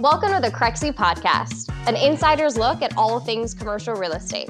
[0.00, 4.48] Welcome to the Crexi Podcast, an insider's look at all things commercial real estate.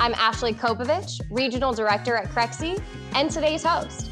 [0.00, 2.82] I'm Ashley Kobovitch, Regional Director at Crexi,
[3.14, 4.10] and today's host.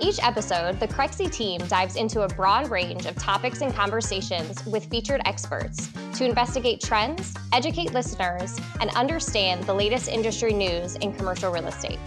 [0.00, 4.86] Each episode, the Crexi team dives into a broad range of topics and conversations with
[4.86, 11.52] featured experts to investigate trends, educate listeners, and understand the latest industry news in commercial
[11.52, 11.98] real estate.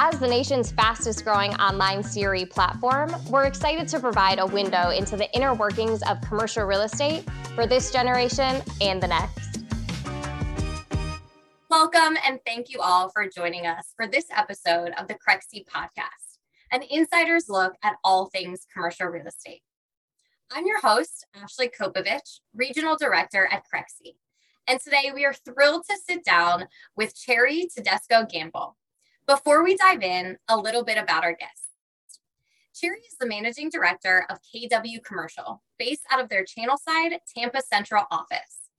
[0.00, 5.16] As the nation's fastest growing online CRE platform, we're excited to provide a window into
[5.16, 7.24] the inner workings of commercial real estate
[7.56, 9.64] for this generation and the next.
[11.68, 16.38] Welcome and thank you all for joining us for this episode of the Crexi podcast,
[16.70, 19.62] an insider's look at all things commercial real estate.
[20.52, 24.14] I'm your host, Ashley Kobovitch, Regional Director at Crexi.
[24.68, 28.76] And today we are thrilled to sit down with Cherie Tedesco Gamble,
[29.28, 31.68] before we dive in, a little bit about our guest.
[32.72, 38.04] Cherie is the managing director of KW Commercial, based out of their Channelside, Tampa Central
[38.10, 38.70] office.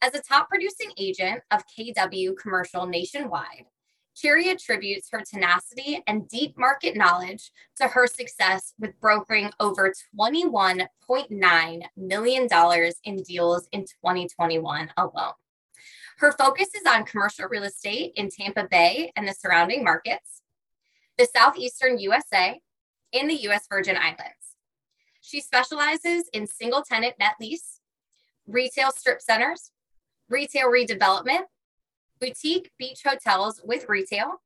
[0.00, 3.66] As a top producing agent of KW Commercial nationwide,
[4.14, 11.82] Cherie attributes her tenacity and deep market knowledge to her success with brokering over $21.9
[11.98, 12.48] million
[13.04, 15.32] in deals in 2021 alone.
[16.20, 20.42] Her focus is on commercial real estate in Tampa Bay and the surrounding markets,
[21.16, 22.60] the Southeastern USA,
[23.14, 24.56] and the US Virgin Islands.
[25.22, 27.80] She specializes in single tenant net lease,
[28.46, 29.70] retail strip centers,
[30.28, 31.44] retail redevelopment,
[32.20, 34.42] boutique beach hotels with retail,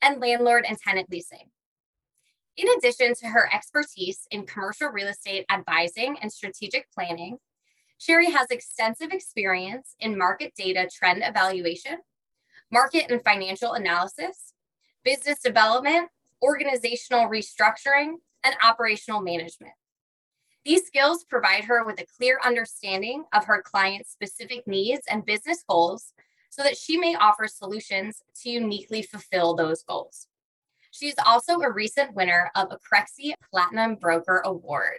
[0.00, 1.50] and landlord and tenant leasing.
[2.56, 7.36] In addition to her expertise in commercial real estate advising and strategic planning,
[7.98, 11.98] Cherie has extensive experience in market data trend evaluation,
[12.70, 14.54] market and financial analysis,
[15.04, 16.08] business development,
[16.40, 19.72] organizational restructuring, and operational management.
[20.64, 25.64] These skills provide her with a clear understanding of her client's specific needs and business
[25.68, 26.12] goals
[26.50, 30.28] so that she may offer solutions to uniquely fulfill those goals.
[30.92, 34.98] She is also a recent winner of a Crexi Platinum Broker Award.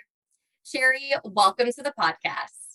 [0.64, 2.69] Cherie, welcome to the podcast.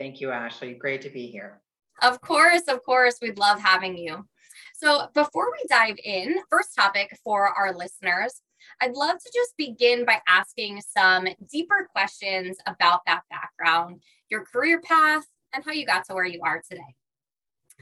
[0.00, 0.72] Thank you, Ashley.
[0.72, 1.60] Great to be here.
[2.00, 3.18] Of course, of course.
[3.20, 4.26] We'd love having you.
[4.74, 8.40] So, before we dive in, first topic for our listeners,
[8.80, 14.00] I'd love to just begin by asking some deeper questions about that background,
[14.30, 16.94] your career path, and how you got to where you are today.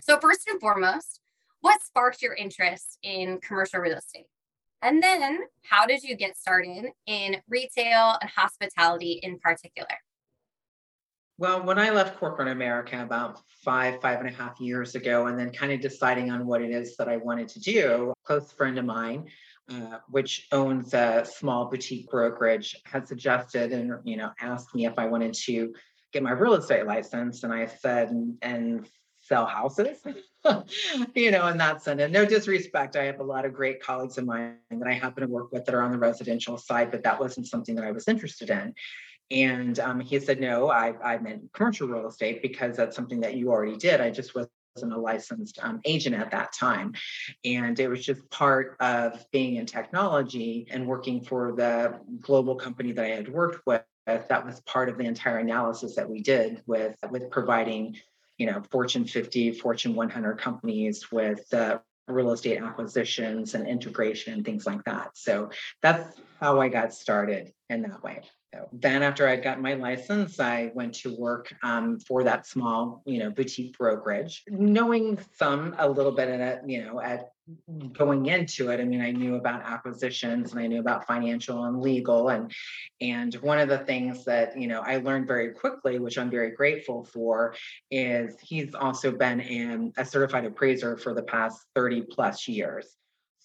[0.01, 1.21] So, first and foremost,
[1.61, 4.27] what sparked your interest in commercial real estate?
[4.83, 9.99] And then, how did you get started in retail and hospitality in particular?
[11.41, 15.39] Well, when I left corporate America about five, five and a half years ago, and
[15.39, 18.51] then kind of deciding on what it is that I wanted to do, a close
[18.51, 19.27] friend of mine,
[19.71, 24.95] uh, which owns a small boutique brokerage, had suggested and you know asked me if
[24.99, 25.73] I wanted to
[26.13, 28.89] get my real estate license, and I said, and, and
[29.21, 29.99] sell houses,
[31.15, 32.01] you know, in that sense.
[32.01, 35.23] And no disrespect, I have a lot of great colleagues of mine that I happen
[35.23, 37.93] to work with that are on the residential side, but that wasn't something that I
[37.93, 38.75] was interested in.
[39.31, 43.35] And um, he said, no, I, I meant commercial real estate because that's something that
[43.37, 44.01] you already did.
[44.01, 46.95] I just wasn't a licensed um, agent at that time.
[47.45, 52.93] And it was just part of being in technology and working for the global company
[52.93, 53.83] that I had worked with.
[54.07, 57.97] That was part of the entire analysis that we did with, with providing,
[58.39, 64.45] you know, Fortune 50, Fortune 100 companies with uh, real estate acquisitions and integration and
[64.47, 65.11] things like that.
[65.13, 65.51] So
[65.83, 68.23] that's how I got started in that way.
[68.73, 73.19] Then after I got my license, I went to work um, for that small, you
[73.19, 77.33] know, boutique brokerage, knowing some a little bit at, you know, at
[77.93, 78.81] going into it.
[78.81, 82.29] I mean, I knew about acquisitions and I knew about financial and legal.
[82.29, 82.53] And
[83.01, 86.51] and one of the things that, you know, I learned very quickly, which I'm very
[86.51, 87.55] grateful for,
[87.91, 92.98] is he's also been in a certified appraiser for the past 30 plus years.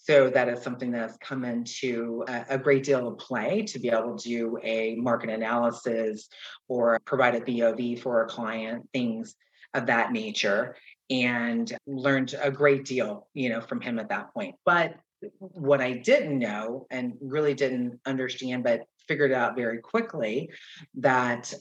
[0.03, 3.79] So that is something that has come into a, a, great deal of play to
[3.79, 6.27] be able to do a market analysis
[6.67, 9.33] or provide a BOV for a client, things
[9.73, 10.75] of that nature,
[11.09, 14.55] and learned a great deal, you know, from him at that point.
[14.65, 14.95] But
[15.39, 20.49] what I didn't know and really didn't understand, but figured out very quickly
[20.95, 21.53] that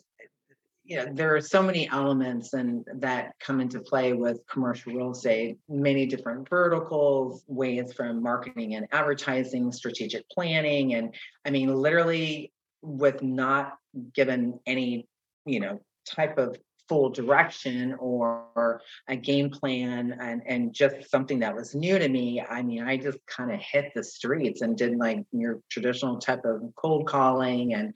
[0.92, 5.12] you know there are so many elements and that come into play with commercial real
[5.12, 11.14] estate many different verticals ways from marketing and advertising strategic planning and
[11.46, 12.52] i mean literally
[12.82, 13.78] with not
[14.14, 15.08] given any
[15.46, 16.58] you know type of
[16.92, 22.38] full direction or a game plan and, and just something that was new to me,
[22.38, 26.44] I mean, I just kind of hit the streets and did like your traditional type
[26.44, 27.94] of cold calling and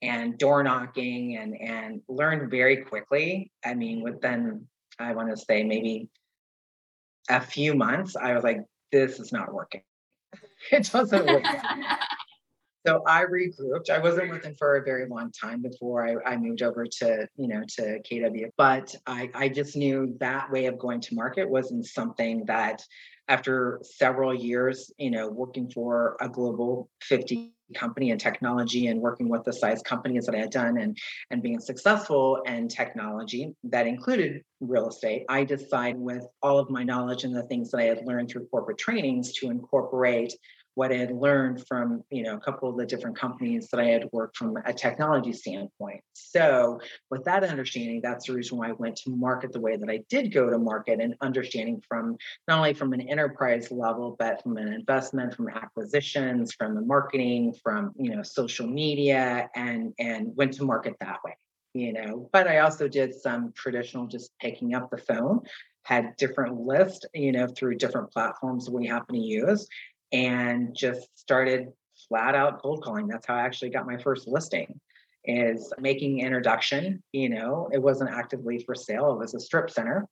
[0.00, 3.50] and door knocking and and learned very quickly.
[3.64, 4.68] I mean, within
[5.00, 6.08] I want to say maybe
[7.28, 8.60] a few months, I was like,
[8.92, 9.82] this is not working.
[10.70, 11.42] it doesn't work.
[12.86, 13.90] so I regrouped.
[13.90, 17.28] I wasn't with them for a very long time before I, I moved over to,
[17.36, 18.50] you know, to KW.
[18.56, 22.82] But I, I just knew that way of going to market wasn't something that
[23.28, 29.28] after several years, you know, working for a global 50 company in technology and working
[29.28, 30.96] with the size companies that I had done and
[31.32, 36.84] and being successful in technology that included real estate, I decided with all of my
[36.84, 40.32] knowledge and the things that I had learned through corporate trainings to incorporate
[40.76, 43.86] what I had learned from, you know, a couple of the different companies that I
[43.86, 46.02] had worked from a technology standpoint.
[46.12, 46.80] So
[47.10, 50.02] with that understanding, that's the reason why I went to market the way that I
[50.10, 54.58] did go to market and understanding from not only from an enterprise level, but from
[54.58, 60.52] an investment, from acquisitions, from the marketing, from, you know, social media and and went
[60.54, 61.34] to market that way
[61.72, 65.40] you know but i also did some traditional just picking up the phone
[65.84, 69.68] had different lists you know through different platforms we happen to use
[70.16, 71.68] and just started
[72.08, 73.06] flat out cold calling.
[73.06, 74.80] That's how I actually got my first listing
[75.26, 77.02] is making introduction.
[77.12, 79.12] You know, it wasn't actively for sale.
[79.12, 80.08] It was a strip center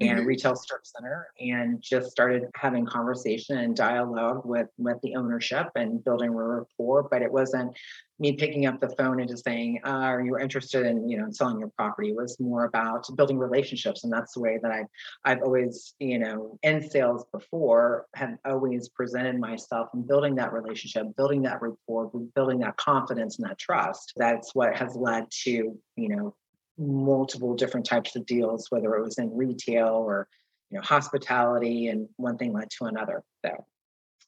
[0.00, 0.26] and mm-hmm.
[0.26, 6.02] retail strip center and just started having conversation and dialogue with with the ownership and
[6.04, 7.76] building a rapport but it wasn't
[8.18, 11.26] me picking up the phone and just saying uh, are you interested in you know
[11.30, 14.86] selling your property it was more about building relationships and that's the way that i've
[15.24, 21.04] i've always you know in sales before have always presented myself and building that relationship
[21.16, 26.08] building that rapport building that confidence and that trust that's what has led to you
[26.08, 26.34] know
[26.78, 30.28] multiple different types of deals, whether it was in retail or
[30.70, 33.22] you know hospitality, and one thing led to another.
[33.44, 33.66] So,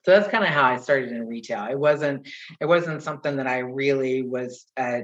[0.05, 1.67] so that's kind of how I started in retail.
[1.71, 2.29] It wasn't
[2.61, 5.01] it wasn't something that I really was uh,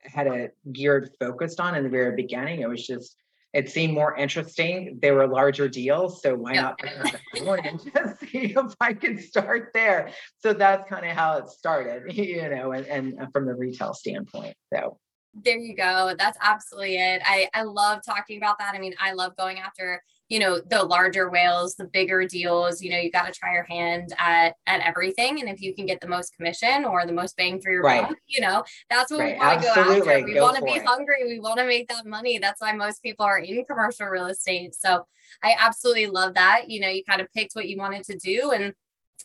[0.00, 2.60] had a geared focused on in the very beginning.
[2.60, 3.16] It was just
[3.52, 4.98] it seemed more interesting.
[5.02, 10.10] They were larger deals, so why not and just see if I could start there?
[10.38, 14.56] So that's kind of how it started, you know, and, and from the retail standpoint.
[14.72, 14.98] So
[15.34, 16.14] there you go.
[16.18, 17.22] That's absolutely it.
[17.24, 18.74] I, I love talking about that.
[18.74, 22.82] I mean, I love going after, you know, the larger whales, the bigger deals.
[22.82, 25.40] You know, you got to try your hand at at everything.
[25.40, 28.08] And if you can get the most commission or the most bang for your right.
[28.08, 29.38] buck, you know, that's what right.
[29.38, 30.24] we want to go after.
[30.24, 30.84] We want to be it.
[30.84, 31.24] hungry.
[31.26, 32.38] We want to make that money.
[32.38, 34.74] That's why most people are in commercial real estate.
[34.74, 35.06] So
[35.42, 36.68] I absolutely love that.
[36.68, 38.74] You know, you kind of picked what you wanted to do and,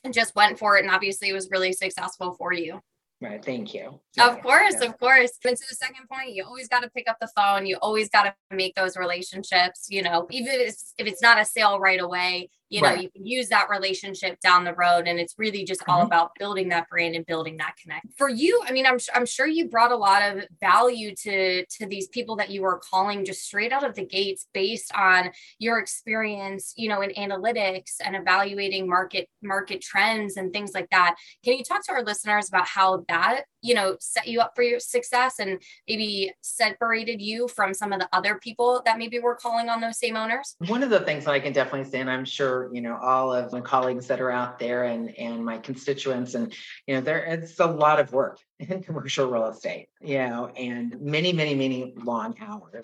[0.05, 0.85] and just went for it.
[0.85, 2.81] And obviously it was really successful for you.
[3.19, 3.43] Right.
[3.43, 3.99] Thank you.
[4.15, 4.89] Yeah, of course, yeah.
[4.89, 5.31] of course.
[5.43, 7.65] And to the second point, you always got to pick up the phone.
[7.65, 9.87] You always got to make those relationships.
[9.89, 13.01] You know, even if it's, if it's not a sale right away, you know right.
[13.01, 15.91] you can use that relationship down the road and it's really just mm-hmm.
[15.91, 19.25] all about building that brand and building that connect for you i mean I'm, I'm
[19.25, 23.25] sure you brought a lot of value to to these people that you were calling
[23.25, 28.15] just straight out of the gates based on your experience you know in analytics and
[28.15, 32.67] evaluating market market trends and things like that can you talk to our listeners about
[32.67, 37.73] how that you know set you up for your success and maybe separated you from
[37.73, 40.55] some of the other people that maybe were calling on those same owners?
[40.67, 43.33] One of the things that i can definitely say and i'm sure you know all
[43.33, 46.53] of my colleagues that are out there and and my constituents and
[46.85, 50.99] you know there it's a lot of work in commercial real estate you know and
[51.01, 52.83] many many many long hours.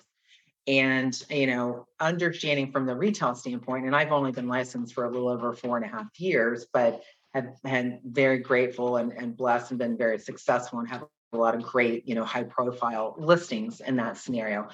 [0.66, 5.10] And you know understanding from the retail standpoint and i've only been licensed for a
[5.10, 7.02] little over four and a half years but
[7.34, 11.54] have been very grateful and, and blessed and been very successful and have a lot
[11.54, 14.68] of great, you know, high profile listings in that scenario.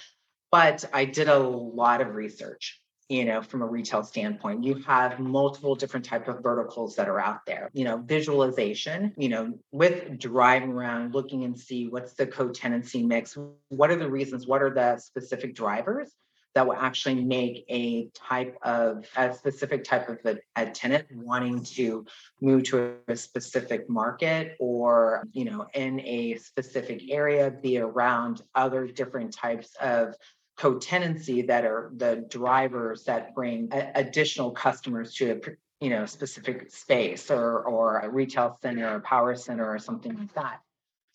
[0.52, 4.64] But I did a lot of research, you know, from a retail standpoint.
[4.64, 7.70] You have multiple different type of verticals that are out there.
[7.72, 13.38] You know, visualization, you know, with driving around, looking and see what's the co-tenancy mix,
[13.68, 16.12] what are the reasons, what are the specific drivers
[16.54, 21.62] that will actually make a type of a specific type of a, a, tenant wanting
[21.62, 22.04] to
[22.40, 28.86] move to a specific market or you know in a specific area be around other
[28.86, 30.14] different types of
[30.56, 36.70] co-tenancy that are the drivers that bring a, additional customers to a you know specific
[36.70, 40.60] space or or a retail center or power center or something like that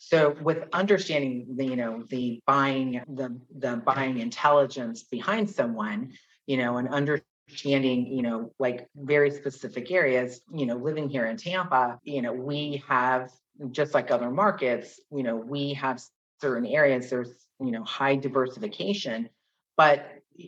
[0.07, 6.13] so with understanding the, you know, the buying, the the buying intelligence behind someone,
[6.45, 11.37] you know, and understanding, you know, like very specific areas, you know, living here in
[11.37, 13.31] Tampa, you know, we have
[13.71, 15.99] just like other markets, you know, we have
[16.39, 19.27] certain areas, there's, you know, high diversification.
[19.75, 20.05] But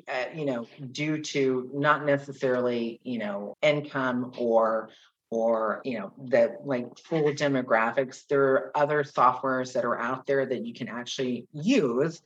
[0.08, 4.90] uh, you know, due to not necessarily, you know, income or
[5.30, 10.46] or you know the like full demographics there are other softwares that are out there
[10.46, 12.22] that you can actually use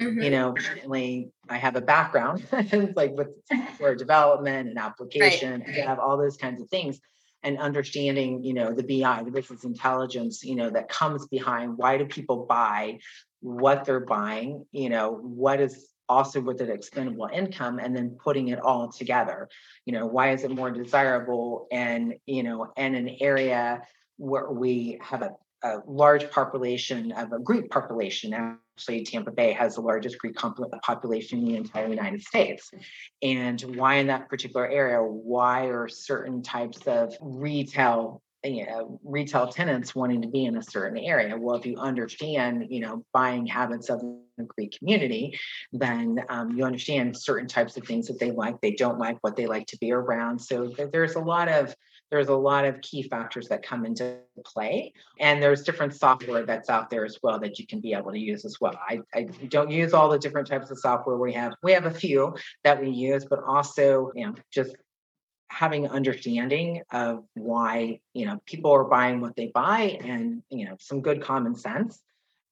[0.00, 0.22] mm-hmm.
[0.22, 2.42] you know certainly i have a background
[2.96, 5.76] like with software development and application right.
[5.76, 6.98] have all those kinds of things
[7.42, 11.98] and understanding you know the bi the business intelligence you know that comes behind why
[11.98, 12.98] do people buy
[13.40, 18.48] what they're buying you know what is also with an expendable income and then putting
[18.48, 19.48] it all together.
[19.84, 23.82] You know why is it more desirable and you know in an area
[24.16, 28.34] where we have a, a large population of a greek population?
[28.34, 32.70] Actually tampa bay has the largest greek population in the entire united states.
[33.22, 35.02] And why in that particular area?
[35.02, 40.62] Why are certain types of retail you know, retail tenants wanting to be in a
[40.62, 41.36] certain area.
[41.36, 44.02] Well, if you understand, you know, buying habits of
[44.36, 45.38] the Greek community,
[45.72, 49.36] then um, you understand certain types of things that they like, they don't like, what
[49.36, 50.38] they like to be around.
[50.38, 51.74] So there's a lot of
[52.08, 54.92] there's a lot of key factors that come into play.
[55.18, 58.18] And there's different software that's out there as well that you can be able to
[58.18, 58.78] use as well.
[58.88, 61.54] I, I don't use all the different types of software we have.
[61.64, 64.76] We have a few that we use but also you know just
[65.48, 70.76] having understanding of why you know people are buying what they buy and you know
[70.80, 72.00] some good common sense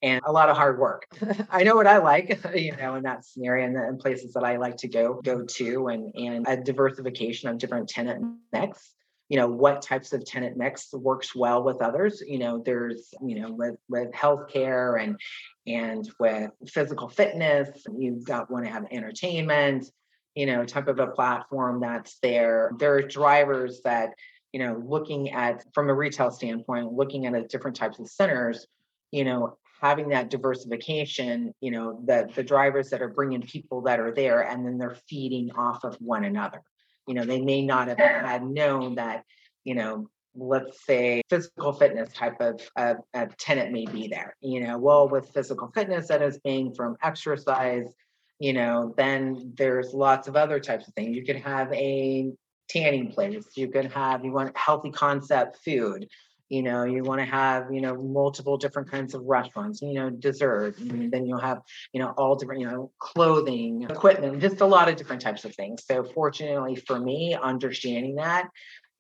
[0.05, 1.07] and a lot of hard work.
[1.51, 4.57] I know what i like you know in that scenario and, and places that i
[4.57, 8.93] like to go go to and and a diversification of different tenant mix.
[9.31, 12.23] You know what types of tenant mix works well with others.
[12.25, 15.19] You know there's you know with with healthcare and
[15.67, 19.87] and with physical fitness you've got want to have entertainment
[20.35, 22.73] you know type of a platform that's there.
[22.79, 24.11] There are drivers that
[24.53, 28.67] you know looking at from a retail standpoint looking at a different types of centers
[29.11, 34.01] you know having that diversification you know the the drivers that are bringing people that
[34.01, 36.63] are there and then they're feeding off of one another
[37.07, 39.25] you know they may not have had known that
[39.65, 44.79] you know let's say physical fitness type of, of, tenant may be there you know
[44.79, 47.95] well with physical fitness that is being from exercise
[48.39, 51.17] you know, then there's lots of other types of things.
[51.17, 52.33] You could have a
[52.69, 53.45] tanning place.
[53.57, 56.09] You could have, you want healthy concept food.
[56.55, 60.09] You know, you want to have, you know, multiple different kinds of restaurants, you know,
[60.09, 60.79] dessert.
[60.79, 61.11] And mm-hmm.
[61.11, 64.95] then you'll have, you know, all different, you know, clothing, equipment, just a lot of
[64.95, 65.83] different types of things.
[65.85, 68.49] So fortunately for me, understanding that,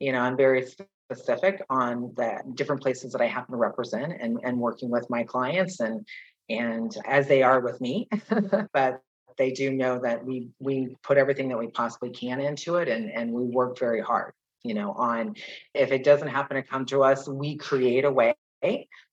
[0.00, 0.66] you know, I'm very
[1.12, 5.22] specific on the different places that I happen to represent and, and working with my
[5.22, 6.06] clients and
[6.50, 8.08] and as they are with me.
[8.72, 9.00] but
[9.38, 13.10] they do know that we we put everything that we possibly can into it and
[13.10, 14.32] and we work very hard
[14.64, 15.34] you know on
[15.74, 18.34] if it doesn't happen to come to us we create a way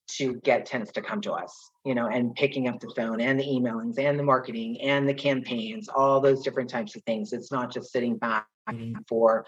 [0.08, 3.39] to get tenants to come to us you know and picking up the phone and
[3.39, 7.34] the emailings and the marketing and the campaigns all those different types of things.
[7.34, 9.00] It's not just sitting back mm-hmm.
[9.08, 9.46] for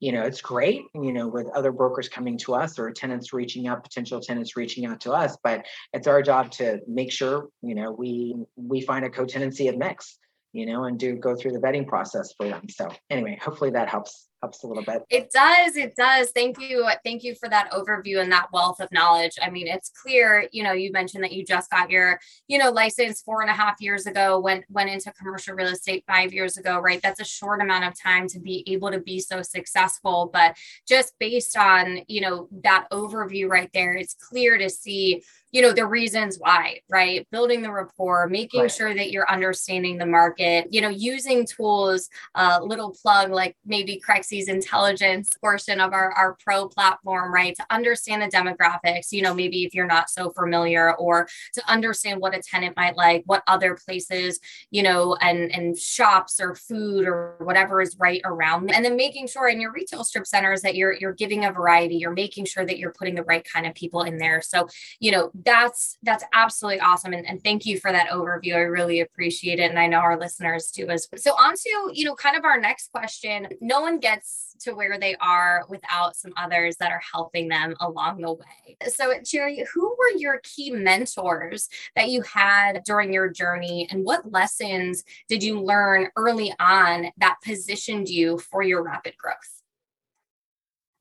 [0.00, 3.66] you know it's great you know with other brokers coming to us or tenants reaching
[3.66, 7.74] out potential tenants reaching out to us but it's our job to make sure you
[7.74, 10.18] know we we find a co-tenancy of mix
[10.52, 12.68] you know and do go through the vetting process for them.
[12.68, 15.02] So anyway hopefully that helps helps a little bit.
[15.10, 15.76] It does.
[15.76, 16.30] It does.
[16.30, 16.88] Thank you.
[17.04, 19.36] Thank you for that overview and that wealth of knowledge.
[19.42, 22.70] I mean, it's clear, you know, you mentioned that you just got your, you know,
[22.70, 26.56] license four and a half years ago, went went into commercial real estate five years
[26.56, 27.02] ago, right?
[27.02, 30.30] That's a short amount of time to be able to be so successful.
[30.32, 35.62] But just based on, you know, that overview right there, it's clear to see you
[35.62, 38.72] know the reasons why right building the rapport making right.
[38.72, 44.00] sure that you're understanding the market you know using tools uh, little plug like maybe
[44.06, 49.34] Crexi's intelligence portion of our, our pro platform right to understand the demographics you know
[49.34, 53.42] maybe if you're not so familiar or to understand what a tenant might like what
[53.46, 58.74] other places you know and and shops or food or whatever is right around them.
[58.74, 61.96] and then making sure in your retail strip centers that you're you're giving a variety
[61.96, 64.66] you're making sure that you're putting the right kind of people in there so
[65.00, 67.12] you know that's that's absolutely awesome.
[67.12, 68.54] And, and thank you for that overview.
[68.54, 69.70] I really appreciate it.
[69.70, 72.58] And i know our listeners do as so on to you know kind of our
[72.60, 73.48] next question.
[73.60, 78.20] No one gets to where they are without some others that are helping them along
[78.20, 78.76] the way.
[78.88, 83.88] So Cherie who were your key mentors that you had during your journey?
[83.90, 89.62] And what lessons did you learn early on that positioned you for your rapid growth?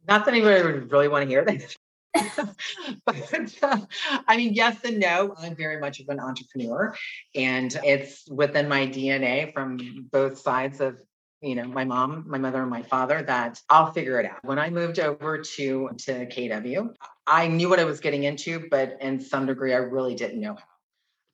[0.08, 1.76] Not that anybody would really want to hear this
[3.06, 3.80] but uh,
[4.28, 5.36] I mean, yes and no.
[5.38, 6.96] I'm very much of an entrepreneur,
[7.34, 11.00] and it's within my DNA from both sides of
[11.42, 14.58] you know my mom my mother and my father that i'll figure it out when
[14.58, 16.96] i moved over to to kw
[17.28, 20.56] i knew what i was getting into but in some degree i really didn't know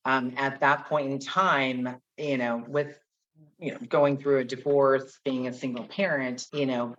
[0.04, 2.98] how um, at that point in time you know with
[3.62, 6.96] you know, going through a divorce, being a single parent, you know,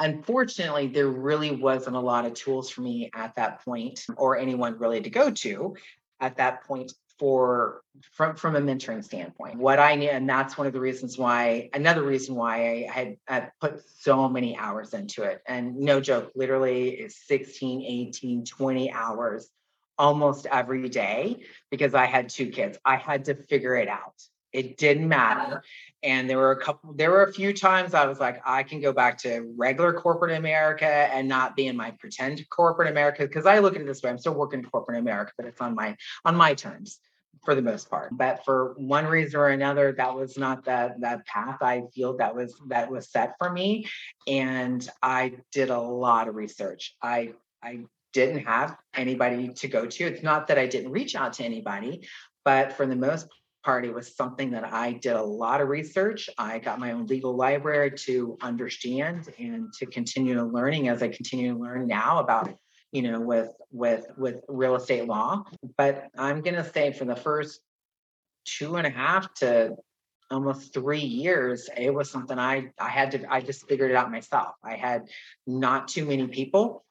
[0.00, 4.78] unfortunately, there really wasn't a lot of tools for me at that point or anyone
[4.78, 5.76] really to go to
[6.20, 9.58] at that point for from from a mentoring standpoint.
[9.58, 13.16] What i knew and that's one of the reasons why another reason why i had,
[13.26, 15.42] had put so many hours into it.
[15.46, 19.50] And no joke literally is 16 18 20 hours
[19.98, 22.78] almost every day because i had two kids.
[22.86, 24.14] I had to figure it out
[24.52, 25.62] it didn't matter
[26.02, 28.80] and there were a couple there were a few times i was like i can
[28.80, 33.46] go back to regular corporate america and not be in my pretend corporate america because
[33.46, 35.96] i look at it this way i'm still working corporate america but it's on my
[36.24, 37.00] on my terms
[37.44, 38.16] for the most part.
[38.16, 42.34] But for one reason or another, that was not that that path I feel that
[42.34, 43.86] was that was set for me.
[44.26, 46.96] And I did a lot of research.
[47.02, 50.04] I I didn't have anybody to go to.
[50.04, 52.06] It's not that I didn't reach out to anybody,
[52.44, 53.28] but for the most
[53.62, 56.28] part, it was something that I did a lot of research.
[56.38, 61.52] I got my own legal library to understand and to continue learning as I continue
[61.52, 62.50] to learn now about
[62.92, 65.44] you know, with with with real estate law.
[65.76, 67.60] But I'm gonna say for the first
[68.44, 69.76] two and a half to
[70.30, 74.10] almost three years, it was something I I had to I just figured it out
[74.10, 74.54] myself.
[74.64, 75.08] I had
[75.46, 76.84] not too many people,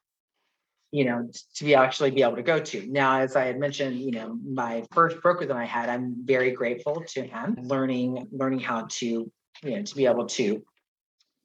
[0.92, 2.86] you know, to be actually be able to go to.
[2.90, 6.50] Now, as I had mentioned, you know, my first broker that I had, I'm very
[6.50, 9.30] grateful to him, learning learning how to, you
[9.62, 10.62] know, to be able to,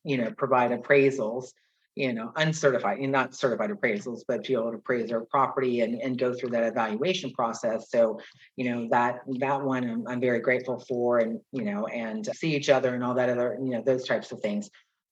[0.03, 1.51] you know, provide appraisals
[1.95, 5.79] you know, uncertified and not certified appraisals, but to be able to appraise their property
[5.79, 7.89] and, and go through that evaluation process.
[7.89, 8.19] So,
[8.57, 12.53] you know, that that one I'm, I'm very grateful for and, you know, and see
[12.53, 14.69] each other and all that other, you know, those types of things.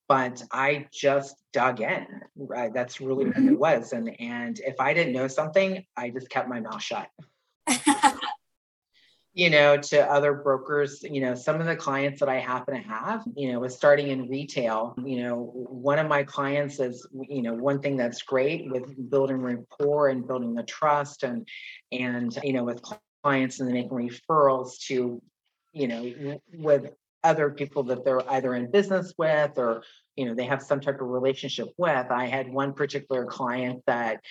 [0.08, 2.06] But I just dug in.
[2.36, 2.74] Right?
[2.74, 3.56] That's really what it mm-hmm.
[3.56, 3.94] was.
[3.94, 7.10] And and if I didn't know something, I just kept my mouth shut.
[9.36, 12.88] you know, to other brokers, you know, some of the clients that I happen to
[12.88, 17.42] have, you know, was starting in retail, you know, one of my clients is, you
[17.42, 21.48] know, one thing that's great with building rapport and building the trust and,
[21.92, 22.84] and, you know, with
[23.24, 25.20] clients and making referrals to,
[25.72, 26.92] you know, with
[27.24, 29.82] other people that they're either in business with or,
[30.16, 32.12] you know, they have some type of relationship with.
[32.12, 34.22] I had one particular client that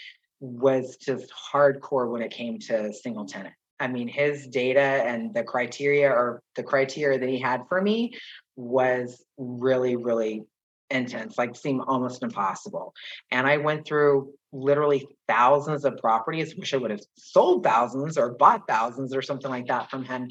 [0.41, 5.43] was just hardcore when it came to single tenant I mean, his data and the
[5.43, 8.15] criteria or the criteria that he had for me
[8.55, 10.45] was really, really
[10.89, 12.95] intense, like seemed almost impossible.
[13.33, 18.35] And I went through literally thousands of properties, wish I would have sold thousands or
[18.35, 20.29] bought thousands or something like that from him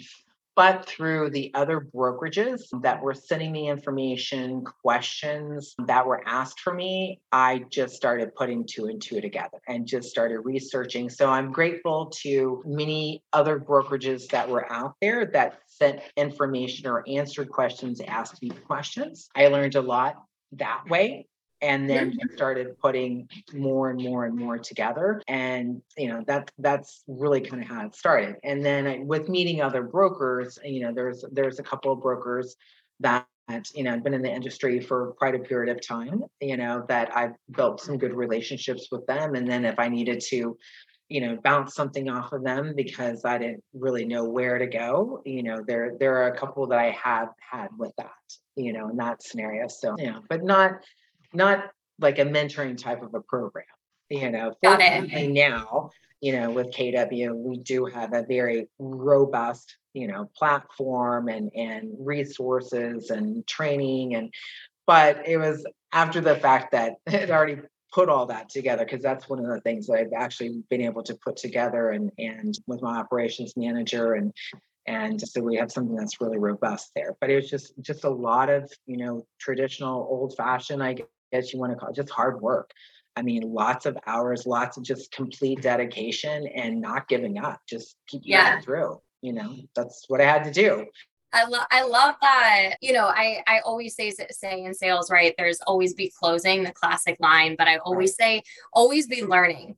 [0.61, 6.71] but through the other brokerages that were sending me information, questions that were asked for
[6.71, 11.09] me, I just started putting two and two together and just started researching.
[11.09, 17.03] So I'm grateful to many other brokerages that were out there that sent information or
[17.09, 19.29] answered questions, asked me questions.
[19.35, 21.25] I learned a lot that way
[21.61, 22.33] and then mm-hmm.
[22.33, 27.61] started putting more and more and more together and you know that that's really kind
[27.61, 31.59] of how it started and then I, with meeting other brokers you know there's there's
[31.59, 32.55] a couple of brokers
[32.99, 33.25] that
[33.73, 36.85] you know, I've been in the industry for quite a period of time, you know,
[36.87, 39.35] that I've built some good relationships with them.
[39.35, 40.57] And then if I needed to,
[41.09, 45.21] you know, bounce something off of them because I didn't really know where to go,
[45.25, 48.11] you know, there there are a couple that I have had with that,
[48.55, 49.67] you know, in that scenario.
[49.67, 50.71] So, yeah, but not
[51.33, 53.65] not like a mentoring type of a program.
[54.09, 54.53] You know,
[55.33, 55.89] now,
[56.19, 61.93] you know, with KW, we do have a very robust, you know, platform and and
[61.99, 64.33] resources and training and
[64.87, 67.61] but it was after the fact that it already
[67.93, 71.03] put all that together because that's one of the things that I've actually been able
[71.03, 74.33] to put together and and with my operations manager and
[74.87, 78.09] and so we have something that's really robust there but it was just just a
[78.09, 80.95] lot of you know traditional old fashioned i
[81.31, 82.71] guess you want to call it, just hard work.
[83.15, 87.97] I mean, lots of hours, lots of just complete dedication and not giving up, just
[88.07, 88.51] keep yeah.
[88.51, 89.01] going through.
[89.21, 90.85] You know, that's what I had to do.
[91.33, 92.75] I love I love that.
[92.81, 95.33] You know, I I always say say in sales, right?
[95.37, 98.39] There's always be closing, the classic line, but I always right.
[98.39, 99.75] say always be learning.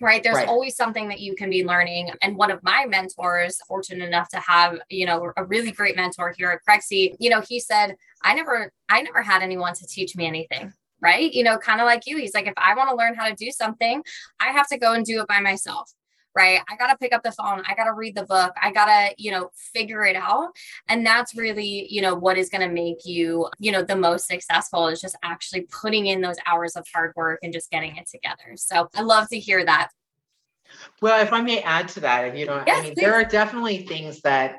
[0.00, 0.22] Right.
[0.22, 0.48] There's right.
[0.48, 2.10] always something that you can be learning.
[2.22, 6.32] And one of my mentors, fortunate enough to have, you know, a really great mentor
[6.36, 10.14] here at Crexi, you know, he said, I never, I never had anyone to teach
[10.14, 11.32] me anything right?
[11.32, 12.18] You know, kind of like you.
[12.18, 14.02] He's like, if I want to learn how to do something,
[14.40, 15.92] I have to go and do it by myself.
[16.34, 16.60] Right.
[16.68, 17.64] I got to pick up the phone.
[17.66, 18.52] I got to read the book.
[18.62, 20.50] I got to, you know, figure it out.
[20.88, 24.28] And that's really, you know, what is going to make you, you know, the most
[24.28, 28.08] successful is just actually putting in those hours of hard work and just getting it
[28.08, 28.56] together.
[28.56, 29.88] So I love to hear that.
[31.00, 33.02] Well, if I may add to that, if you know, yes, I mean, please.
[33.02, 34.58] there are definitely things that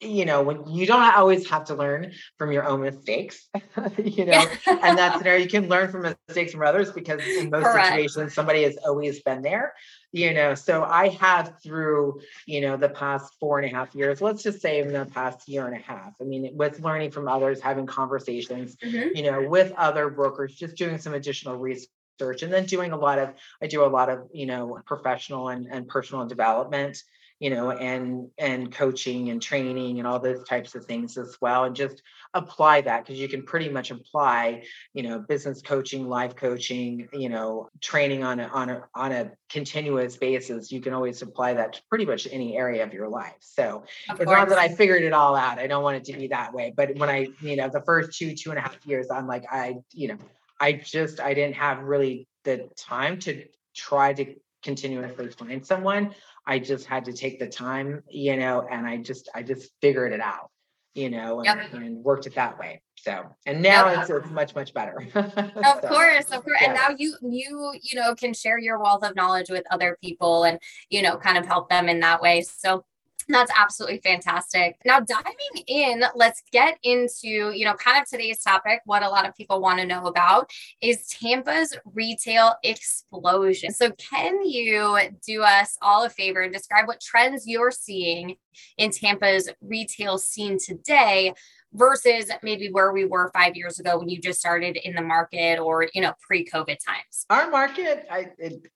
[0.00, 3.48] you know, when you don't always have to learn from your own mistakes,
[4.04, 7.50] you know, and that's an area you can learn from mistakes from others because in
[7.50, 7.88] most Correct.
[7.88, 9.74] situations, somebody has always been there,
[10.12, 10.54] you know.
[10.54, 14.60] So I have through, you know, the past four and a half years, let's just
[14.60, 17.86] say in the past year and a half, I mean, with learning from others, having
[17.86, 19.16] conversations, mm-hmm.
[19.16, 21.88] you know, with other brokers, just doing some additional research
[22.20, 25.66] and then doing a lot of i do a lot of you know professional and,
[25.68, 27.02] and personal development
[27.40, 31.64] you know, and and coaching and training and all those types of things as well,
[31.64, 32.02] and just
[32.34, 37.28] apply that because you can pretty much apply, you know, business coaching, life coaching, you
[37.28, 40.70] know, training on a on a on a continuous basis.
[40.72, 43.36] You can always apply that to pretty much any area of your life.
[43.40, 44.36] So of it's course.
[44.36, 45.58] not that I figured it all out.
[45.58, 46.72] I don't want it to be that way.
[46.76, 49.44] But when I, you know, the first two two and a half years, I'm like,
[49.50, 50.18] I, you know,
[50.60, 53.44] I just I didn't have really the time to
[53.74, 56.14] try to continuously find someone.
[56.46, 60.12] I just had to take the time, you know, and I just I just figured
[60.12, 60.50] it out,
[60.94, 61.72] you know, and, yep.
[61.72, 62.82] and worked it that way.
[62.96, 64.00] So and now yep.
[64.00, 65.06] it's, it's much much better.
[65.14, 66.68] of so, course, of course, yeah.
[66.70, 70.44] and now you you you know can share your wealth of knowledge with other people
[70.44, 70.58] and
[70.90, 72.42] you know kind of help them in that way.
[72.42, 72.84] So
[73.28, 74.76] that's absolutely fantastic.
[74.84, 78.80] Now, diving in, let's get into, you know, kind of today's topic.
[78.84, 83.72] What a lot of people want to know about is Tampa's retail explosion.
[83.72, 88.36] So, can you do us all a favor and describe what trends you're seeing
[88.78, 91.34] in Tampa's retail scene today
[91.72, 95.58] versus maybe where we were five years ago when you just started in the market
[95.58, 97.26] or, you know, pre COVID times?
[97.30, 98.66] Our market, I, it,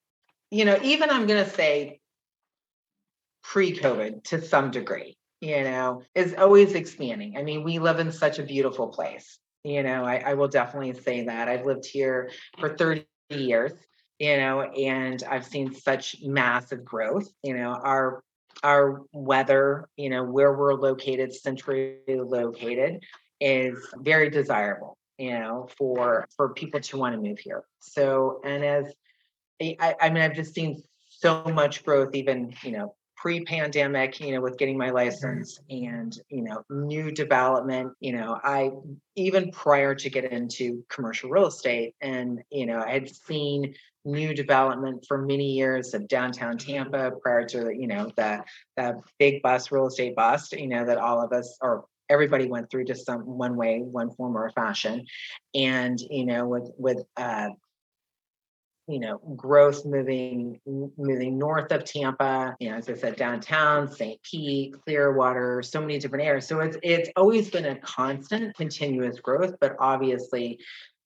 [0.50, 2.00] you know, even I'm going to say
[3.48, 7.38] pre-COVID to some degree, you know, is always expanding.
[7.38, 9.38] I mean, we live in such a beautiful place.
[9.64, 11.48] You know, I, I will definitely say that.
[11.48, 13.72] I've lived here for 30 years,
[14.18, 17.26] you know, and I've seen such massive growth.
[17.42, 18.22] You know, our
[18.62, 23.02] our weather, you know, where we're located, centrally located,
[23.40, 27.64] is very desirable, you know, for for people to want to move here.
[27.80, 28.92] So, and as
[29.60, 34.40] I, I mean, I've just seen so much growth, even you know, pre-pandemic you know
[34.40, 34.96] with getting my mm-hmm.
[34.96, 38.70] license and you know new development you know i
[39.16, 44.32] even prior to get into commercial real estate and you know i had seen new
[44.32, 48.42] development for many years of downtown tampa prior to you know the
[48.76, 52.70] the big bust real estate bust you know that all of us or everybody went
[52.70, 55.04] through just some one way one form or fashion
[55.54, 57.48] and you know with with uh
[58.88, 64.20] you know, growth moving moving north of Tampa, you know, as I said, downtown, St.
[64.22, 66.46] Pete, Clearwater, so many different areas.
[66.46, 70.58] So it's it's always been a constant, continuous growth, but obviously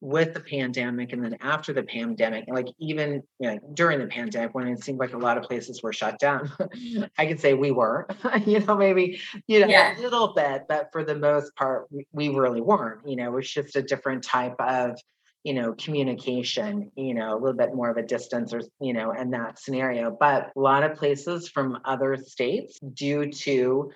[0.02, 4.52] with the pandemic and then after the pandemic, like even you know, during the pandemic
[4.52, 6.50] when it seemed like a lot of places were shut down,
[7.18, 8.08] I could say we were,
[8.46, 9.96] you know, maybe, you know, yeah.
[9.96, 13.32] a little bit, but for the most part, we, we really weren't, you know, it
[13.32, 14.98] was just a different type of
[15.44, 19.12] you know communication you know a little bit more of a distance or you know
[19.12, 20.16] in that scenario.
[20.18, 23.90] But a lot of places from other states due to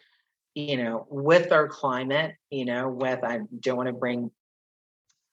[0.56, 4.30] you know with our climate you know with i don't want to bring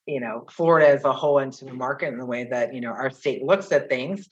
[0.06, 2.92] you know florida as a whole into the market in the way that you know
[2.92, 4.28] our state looks at things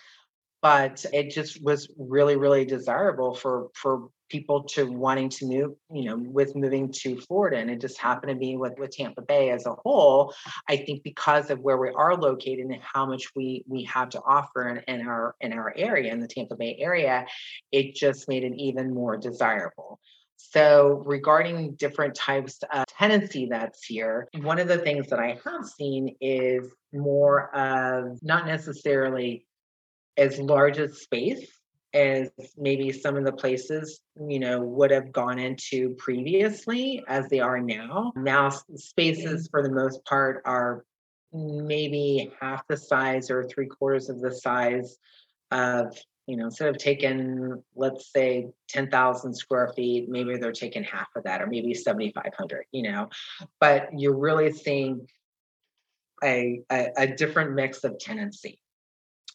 [0.61, 6.05] but it just was really really desirable for for people to wanting to move, you
[6.05, 7.57] know, with moving to Florida.
[7.57, 10.33] And it just happened to be with, with Tampa Bay as a whole.
[10.69, 14.21] I think because of where we are located and how much we we have to
[14.21, 17.25] offer in, in our in our area, in the Tampa Bay area,
[17.71, 19.99] it just made it even more desirable.
[20.37, 25.65] So, regarding different types of tenancy that's here, one of the things that I have
[25.65, 29.45] seen is more of not necessarily
[30.17, 31.47] as large a space
[31.93, 37.39] as maybe some of the places you know would have gone into previously as they
[37.39, 38.13] are now.
[38.15, 39.51] Now spaces mm.
[39.51, 40.85] for the most part are
[41.33, 44.97] maybe half the size or three quarters of the size
[45.51, 45.97] of
[46.27, 51.23] you know instead of taking let's say 10,000 square feet maybe they're taking half of
[51.23, 53.09] that or maybe 7500 you know?
[53.59, 55.07] But you're really seeing
[56.23, 58.59] a, a, a different mix of tenancy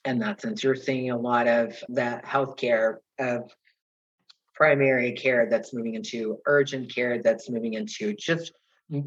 [0.07, 0.63] in that sense.
[0.63, 3.51] You're seeing a lot of that healthcare of
[4.55, 8.53] primary care that's moving into urgent care that's moving into just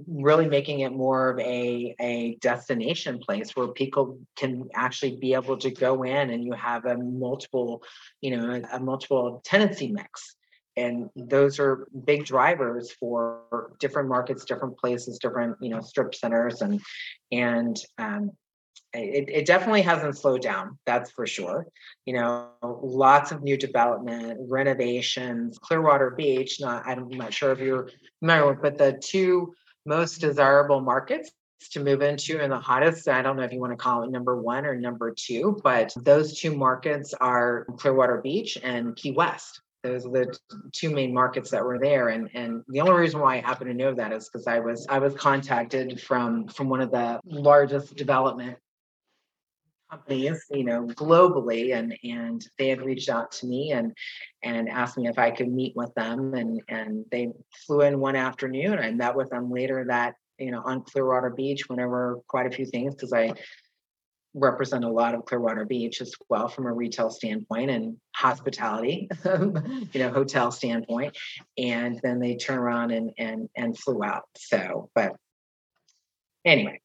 [0.08, 5.58] really making it more of a, a destination place where people can actually be able
[5.58, 7.82] to go in and you have a multiple
[8.22, 10.36] you know a multiple tenancy mix
[10.76, 16.62] and those are big drivers for different markets different places different you know strip centers
[16.62, 16.82] and
[17.32, 18.32] and um,
[18.94, 21.68] it, it definitely hasn't slowed down that's for sure.
[22.06, 27.90] You know lots of new development renovations clearwater beach not i'm not sure if you're
[28.20, 29.54] familiar with but the two
[29.86, 31.32] most desirable markets
[31.72, 34.12] to move into and the hottest i don't know if you want to call it
[34.12, 39.62] number one or number two but those two markets are clearwater beach and key west.
[39.84, 40.38] Those are the
[40.74, 43.74] two main markets that were there and and the only reason why i happen to
[43.74, 47.96] know that is because i was i was contacted from from one of the largest
[47.96, 48.58] development
[49.90, 53.96] companies you know globally and and they had reached out to me and
[54.44, 57.32] and asked me if i could meet with them and and they
[57.66, 61.68] flew in one afternoon i met with them later that you know on clearwater beach
[61.68, 63.34] whenever quite a few things because i
[64.34, 69.90] represent a lot of Clearwater Beach as well from a retail standpoint and hospitality, you
[69.96, 71.18] know, hotel standpoint.
[71.58, 74.26] And then they turn around and and and flew out.
[74.38, 75.14] So, but
[76.46, 76.80] anyway.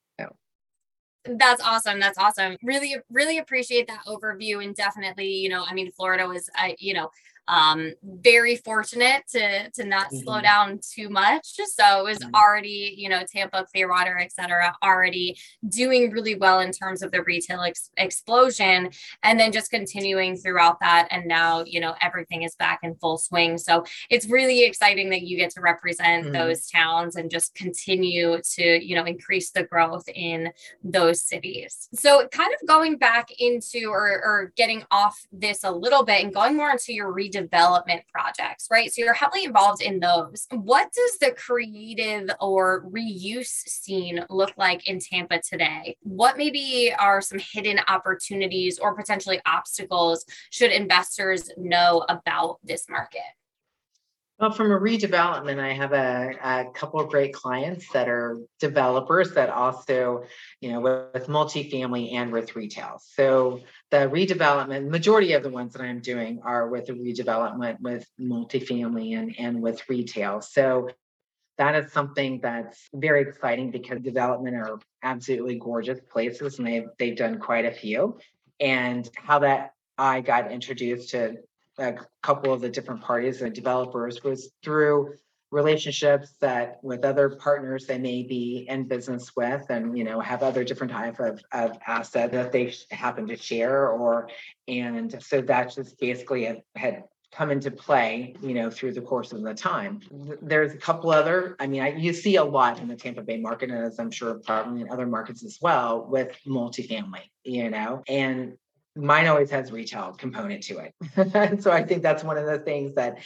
[1.27, 2.01] That's awesome.
[2.01, 2.57] That's awesome.
[2.63, 4.63] Really, really appreciate that overview.
[4.63, 7.11] And definitely, you know, I mean, Florida was, I, you know,
[7.49, 10.19] um, very fortunate to to not mm-hmm.
[10.19, 11.47] slow down too much.
[11.47, 12.35] So it was mm-hmm.
[12.35, 15.37] already, you know, Tampa, Clearwater, et cetera, already
[15.69, 18.91] doing really well in terms of the retail ex- explosion,
[19.23, 21.09] and then just continuing throughout that.
[21.11, 23.59] And now, you know, everything is back in full swing.
[23.59, 26.33] So it's really exciting that you get to represent mm-hmm.
[26.33, 30.53] those towns and just continue to, you know, increase the growth in
[30.83, 31.89] those cities.
[31.95, 36.33] So kind of going back into or, or getting off this a little bit and
[36.33, 38.93] going more into your region development projects, right?
[38.93, 40.47] So you're heavily involved in those.
[40.51, 45.97] What does the creative or reuse scene look like in Tampa today?
[46.01, 53.21] What maybe are some hidden opportunities or potentially obstacles should investors know about this market?
[54.41, 59.33] Well, from a redevelopment, I have a, a, couple of great clients that are developers
[59.35, 60.25] that also,
[60.61, 63.01] you know, with, with multifamily and with retail.
[63.01, 63.61] So
[63.93, 69.17] the redevelopment, majority of the ones that I'm doing are with the redevelopment with multifamily
[69.17, 70.41] and, and with retail.
[70.41, 70.89] So
[71.57, 77.17] that is something that's very exciting because development are absolutely gorgeous places and they've they've
[77.17, 78.19] done quite a few.
[78.59, 81.37] And how that I got introduced to
[81.79, 85.15] a couple of the different parties and developers was through
[85.51, 90.43] relationships that with other partners they may be in business with and you know have
[90.43, 94.29] other different type of, of asset that they happen to share or
[94.67, 99.43] and so that just basically had come into play you know through the course of
[99.43, 100.01] the time.
[100.43, 103.39] There's a couple other i mean I, you see a lot in the tampa bay
[103.39, 108.03] market and as i'm sure probably in other markets as well with multifamily you know
[108.09, 108.57] and
[108.97, 110.95] mine always has retail component to it
[111.35, 113.19] and so i think that's one of the things that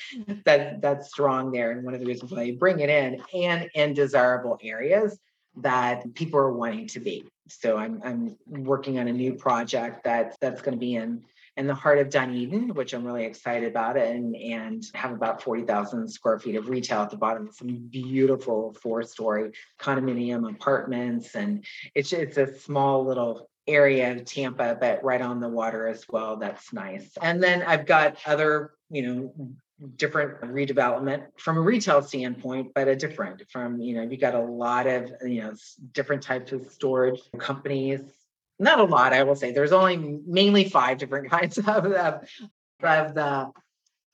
[0.44, 3.68] that that's strong there and one of the reasons why you bring it in and
[3.74, 5.18] in desirable areas
[5.57, 10.37] that people are wanting to be so i'm i'm working on a new project that
[10.40, 11.22] that's going to be in
[11.59, 16.09] in the heart of Dunedin, which I'm really excited about, and and have about 40,000
[16.09, 17.50] square feet of retail at the bottom.
[17.52, 19.50] Some beautiful four-story
[19.81, 21.64] condominium apartments, and
[21.96, 26.37] it's it's a small little area of Tampa, but right on the water as well.
[26.37, 27.09] That's nice.
[27.20, 29.50] And then I've got other, you know,
[29.96, 34.40] different redevelopment from a retail standpoint, but a different from, you know, you got a
[34.40, 35.54] lot of, you know,
[35.92, 38.00] different types of storage companies.
[38.59, 39.52] Not a lot, I will say.
[39.52, 42.28] There's only mainly five different kinds of, of,
[42.83, 43.52] of the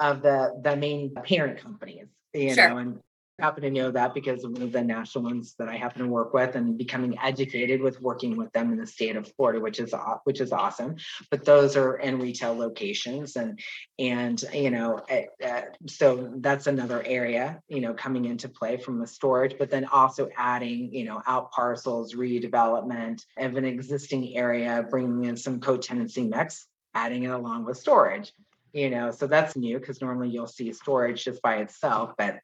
[0.00, 2.70] of the the main parent companies, you sure.
[2.70, 3.00] know, and
[3.38, 6.08] happen to know that because of one of the national ones that I happen to
[6.08, 9.80] work with and becoming educated with working with them in the state of Florida, which
[9.80, 9.94] is
[10.24, 10.96] which is awesome.
[11.30, 13.58] But those are in retail locations, and
[13.98, 15.02] and you know,
[15.44, 19.84] uh, so that's another area you know coming into play from the storage, but then
[19.86, 26.22] also adding you know out parcels, redevelopment of an existing area, bringing in some co-tenancy
[26.22, 28.32] mix, adding it along with storage
[28.72, 32.40] you know so that's new because normally you'll see storage just by itself but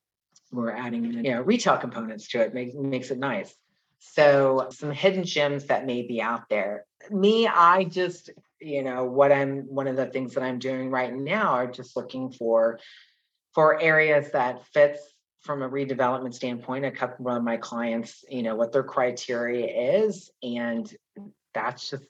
[0.52, 3.54] we're adding you know retail components to it makes makes it nice.
[3.98, 6.86] So some hidden gems that may be out there.
[7.10, 11.14] Me i just you know what i'm one of the things that i'm doing right
[11.14, 12.78] now are just looking for
[13.54, 15.00] for areas that fits
[15.40, 20.30] from a redevelopment standpoint a couple of my clients you know what their criteria is
[20.42, 20.94] and
[21.54, 22.04] that's just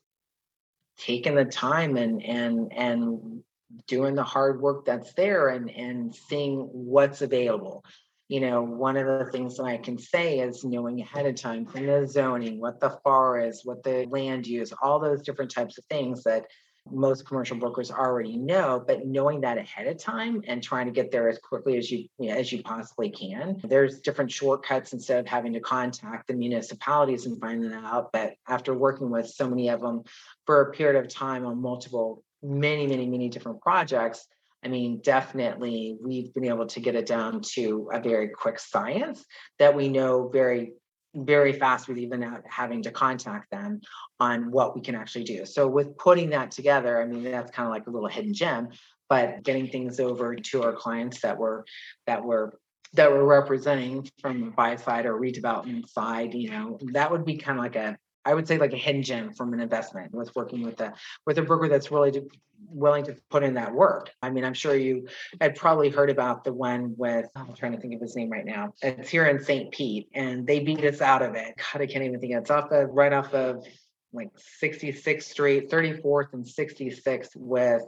[0.98, 3.42] taking the time and and and
[3.87, 7.85] doing the hard work that's there and and seeing what's available
[8.30, 11.66] you know, one of the things that I can say is knowing ahead of time
[11.66, 15.78] from the zoning, what the FAR is, what the land use, all those different types
[15.78, 16.46] of things that
[16.88, 21.10] most commercial brokers already know, but knowing that ahead of time and trying to get
[21.10, 23.60] there as quickly as you, you know, as you possibly can.
[23.64, 28.12] There's different shortcuts instead of having to contact the municipalities and finding that out.
[28.12, 30.04] But after working with so many of them
[30.46, 34.28] for a period of time on multiple, many, many, many different projects,
[34.64, 39.25] I mean, definitely we've been able to get it down to a very quick science
[39.59, 40.75] that we know very
[41.14, 43.81] very fast with even having to contact them
[44.20, 45.44] on what we can actually do.
[45.44, 48.68] So with putting that together, I mean that's kind of like a little hidden gem,
[49.09, 51.64] but getting things over to our clients that were
[52.07, 52.59] that were
[52.92, 57.37] that we're representing from the buy side or redevelopment side, you know, that would be
[57.37, 60.35] kind of like a I would say like a hidden gem from an investment with
[60.37, 60.92] working with a
[61.26, 62.28] with a broker that's really to,
[62.68, 64.11] willing to put in that work.
[64.22, 65.09] I mean, I'm sure you
[65.40, 68.30] had probably heard about the one with oh, I'm trying to think of his name
[68.30, 68.74] right now.
[68.83, 69.70] It's here in St.
[69.72, 71.54] Pete, and they beat us out of it.
[71.56, 72.33] God, I can't even think.
[72.33, 72.40] Of it.
[72.42, 73.64] It's off of right off of
[74.12, 74.30] like
[74.62, 77.83] 66th Street, 34th and 66th with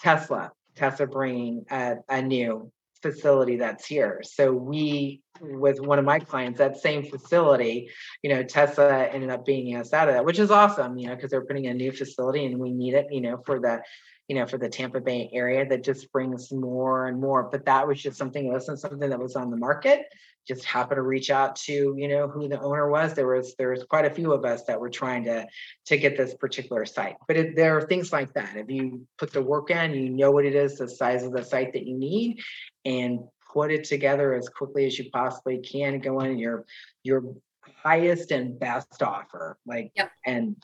[0.00, 0.52] Tesla.
[0.74, 2.70] Tesla bringing a, a new
[3.02, 4.22] facility that's here.
[4.22, 7.90] So we, with one of my clients, that same facility,
[8.22, 11.14] you know, Tesla ended up being us out of that, which is awesome, you know,
[11.14, 13.80] because they're putting a new facility and we need it, you know, for the,
[14.28, 17.44] you know, for the Tampa Bay area that just brings more and more.
[17.44, 20.02] But that was just something, it wasn't something that was on the market.
[20.48, 23.14] Just happened to reach out to, you know, who the owner was.
[23.14, 25.44] There was there was quite a few of us that were trying to
[25.86, 27.16] to get this particular site.
[27.26, 28.56] But it, there are things like that.
[28.56, 31.42] If you put the work in, you know what it is, the size of the
[31.42, 32.42] site that you need,
[32.84, 33.20] and
[33.52, 35.98] put it together as quickly as you possibly can.
[35.98, 36.64] Go in your
[37.02, 37.34] your
[37.82, 40.10] highest and best offer, like yep.
[40.24, 40.56] and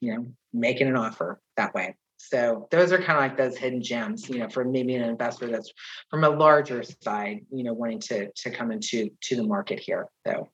[0.00, 1.96] you know, making an offer that way.
[2.18, 5.48] So those are kind of like those hidden gems, you know, for maybe an investor
[5.48, 5.72] that's
[6.10, 10.08] from a larger side, you know, wanting to to come into to the market here.
[10.26, 10.48] So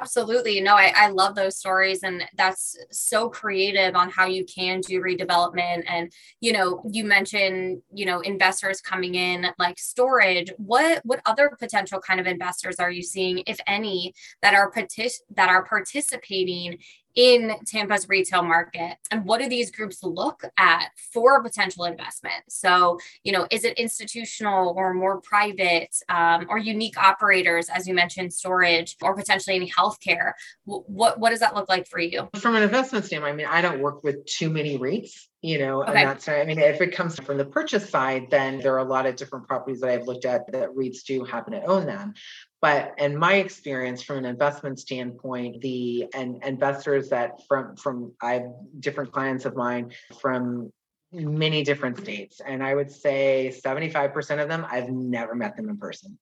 [0.00, 0.60] Absolutely.
[0.60, 2.04] No, I, I love those stories.
[2.04, 5.82] And that's so creative on how you can do redevelopment.
[5.88, 10.52] And, you know, you mentioned, you know, investors coming in like storage.
[10.56, 15.20] What what other potential kind of investors are you seeing, if any, that are partic-
[15.34, 16.78] that are participating
[17.14, 18.96] in Tampa's retail market?
[19.10, 22.44] And what do these groups look at for potential investment?
[22.48, 27.94] So, you know, is it institutional or more private um, or unique operators, as you
[27.94, 30.32] mentioned, storage or potentially any healthcare?
[30.64, 32.28] What, what does that look like for you?
[32.36, 35.82] From an investment standpoint, I mean, I don't work with too many REITs you know
[35.82, 36.00] okay.
[36.00, 38.84] and that's i mean if it comes from the purchase side then there are a
[38.84, 42.12] lot of different properties that i've looked at that reits do happen to own them
[42.60, 48.34] but in my experience from an investment standpoint the and investors that from from i
[48.34, 48.46] have
[48.80, 50.72] different clients of mine from
[51.12, 55.76] many different states and i would say 75% of them i've never met them in
[55.76, 56.18] person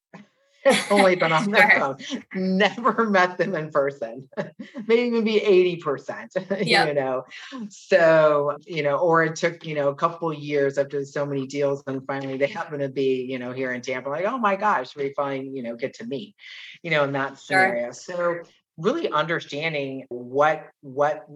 [0.91, 2.23] only been on the phone.
[2.35, 4.29] Never met them in person.
[4.87, 5.41] Maybe even be
[5.83, 6.89] 80%, yep.
[6.89, 7.25] you know.
[7.69, 11.83] So, you know, or it took, you know, a couple years after so many deals,
[11.87, 14.97] and finally they happen to be, you know, here in Tampa, like, oh my gosh,
[14.97, 16.35] we finally, you know, get to meet,
[16.83, 17.93] you know, in that scenario.
[17.93, 17.93] Sure.
[17.93, 18.39] So
[18.79, 21.27] really understanding what what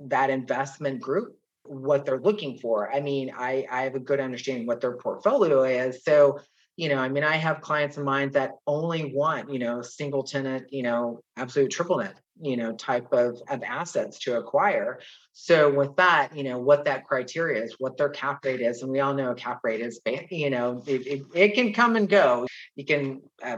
[0.00, 1.36] that investment group
[1.68, 2.92] what they're looking for.
[2.92, 6.02] I mean, I, I have a good understanding what their portfolio is.
[6.04, 6.40] So
[6.76, 10.22] you know, I mean, I have clients of mine that only want, you know, single
[10.22, 15.00] tenant, you know, absolute triple net, you know, type of, of assets to acquire.
[15.32, 18.92] So with that, you know, what that criteria is, what their cap rate is, and
[18.92, 22.08] we all know a cap rate is, you know, it, it, it can come and
[22.08, 22.46] go.
[22.74, 23.56] You can uh,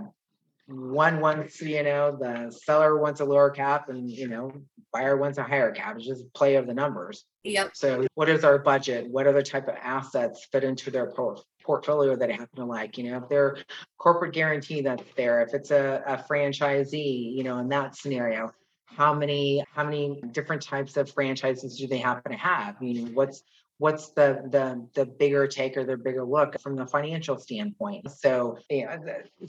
[0.68, 4.52] one wants, you know, the seller wants a lower cap and, you know,
[4.92, 5.96] buyer wants a higher cap.
[5.96, 7.24] It's just play of the numbers.
[7.44, 7.70] Yep.
[7.74, 9.08] So what is our budget?
[9.08, 12.96] What other type of assets fit into their por- portfolio that I happen to like?
[12.96, 13.58] You know, if they're
[13.98, 18.50] corporate guarantee that's there, if it's a, a franchisee, you know, in that scenario,
[18.86, 22.76] how many how many different types of franchises do they happen to have?
[22.80, 23.42] You know, what's
[23.78, 28.10] what's the the the bigger take or the bigger look from the financial standpoint?
[28.10, 28.98] So yeah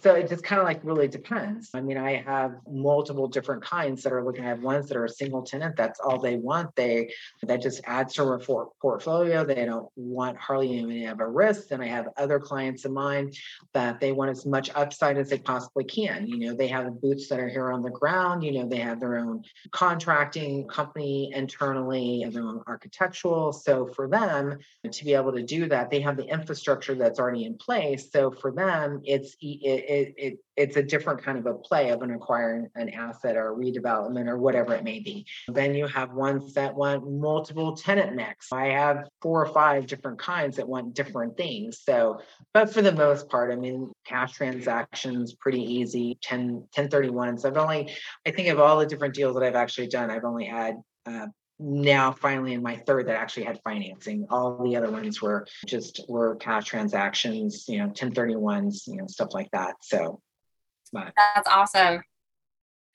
[0.02, 1.72] so it just kind of like really depends.
[1.74, 4.40] I mean i have multiple different kinds that are looking.
[4.40, 6.76] At ones that are a single tenant that's all they want.
[6.76, 7.12] They
[7.44, 8.40] that just adds to a
[8.82, 9.44] portfolio.
[9.44, 11.72] They don't want hardly any of a risk.
[11.72, 13.32] And i have other clients of mine
[13.74, 16.28] that they want as much upside as they possibly can.
[16.28, 18.44] You know they have boots that are here on the ground.
[18.44, 23.52] You know they have their own contracting company internally and their own architectural.
[23.52, 24.60] So for them them
[24.92, 25.90] to be able to do that.
[25.90, 28.12] They have the infrastructure that's already in place.
[28.12, 32.02] So for them it's it, it, it it's a different kind of a play of
[32.02, 35.26] an acquiring an asset or redevelopment or whatever it may be.
[35.48, 38.52] Then you have ones that want multiple tenant mix.
[38.52, 41.80] I have four or five different kinds that want different things.
[41.84, 42.20] So
[42.54, 46.18] but for the most part i mean cash transactions pretty easy.
[46.22, 47.94] 10 1031 so i've only
[48.26, 50.76] i think of all the different deals that i've actually done i've only had
[51.06, 51.28] uh,
[51.60, 54.26] now finally in my third that actually had financing.
[54.30, 59.30] All the other ones were just were cash transactions, you know, 1031s, you know, stuff
[59.34, 59.76] like that.
[59.82, 60.22] So
[60.92, 61.14] but.
[61.16, 62.02] that's awesome.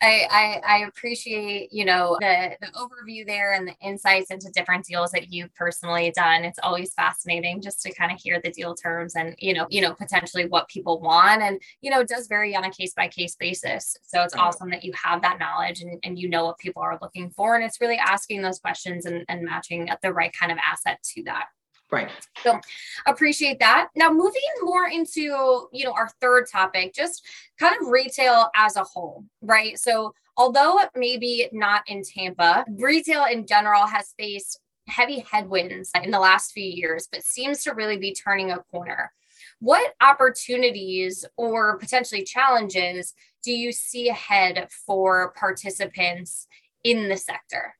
[0.02, 4.84] I, I, I appreciate you know the the overview there and the insights into different
[4.84, 6.44] deals that you've personally done.
[6.44, 9.80] It's always fascinating just to kind of hear the deal terms and you know you
[9.80, 13.08] know potentially what people want and you know it does vary on a case by
[13.08, 13.96] case basis.
[14.02, 16.98] So it's awesome that you have that knowledge and, and you know what people are
[17.00, 20.58] looking for and it's really asking those questions and, and matching the right kind of
[20.58, 21.46] asset to that.
[21.94, 22.10] Right.
[22.42, 22.60] So
[23.06, 23.88] appreciate that.
[23.94, 27.24] Now moving more into, you know, our third topic, just
[27.58, 29.78] kind of retail as a whole, right?
[29.78, 36.18] So although maybe not in Tampa, retail in general has faced heavy headwinds in the
[36.18, 39.12] last few years, but seems to really be turning a corner.
[39.60, 46.48] What opportunities or potentially challenges do you see ahead for participants
[46.82, 47.76] in the sector?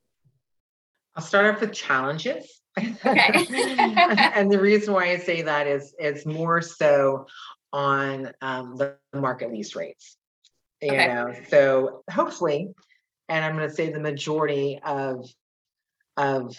[1.17, 2.61] I'll start off with challenges.
[2.77, 3.47] Okay.
[4.35, 7.27] and the reason why I say that is it's more so
[7.73, 10.17] on um, the market lease rates.
[10.81, 11.07] You okay.
[11.07, 12.75] know, so hopefully,
[13.29, 15.29] and I'm going to say the majority of
[16.17, 16.57] of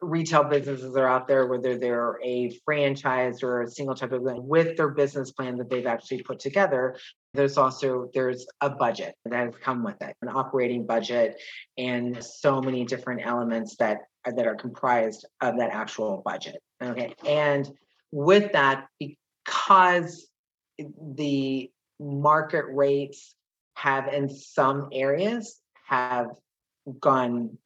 [0.00, 4.76] retail businesses are out there, whether they're a franchise or a single type of with
[4.76, 6.96] their business plan that they've actually put together.
[7.34, 11.40] There's also there's a budget that has come with it, an operating budget,
[11.78, 16.62] and so many different elements that that are comprised of that actual budget.
[16.82, 17.68] Okay, and
[18.10, 20.26] with that, because
[20.78, 21.70] the
[22.00, 23.34] market rates
[23.74, 26.28] have in some areas have
[27.00, 27.58] gone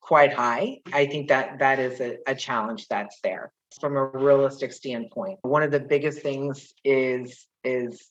[0.00, 0.80] quite high.
[0.92, 5.38] I think that that is a, a challenge that's there from a realistic standpoint.
[5.42, 8.10] One of the biggest things is is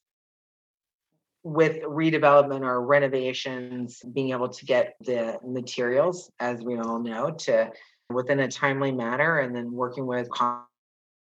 [1.43, 7.71] with redevelopment or renovations, being able to get the materials, as we all know, to
[8.09, 10.27] within a timely manner, and then working with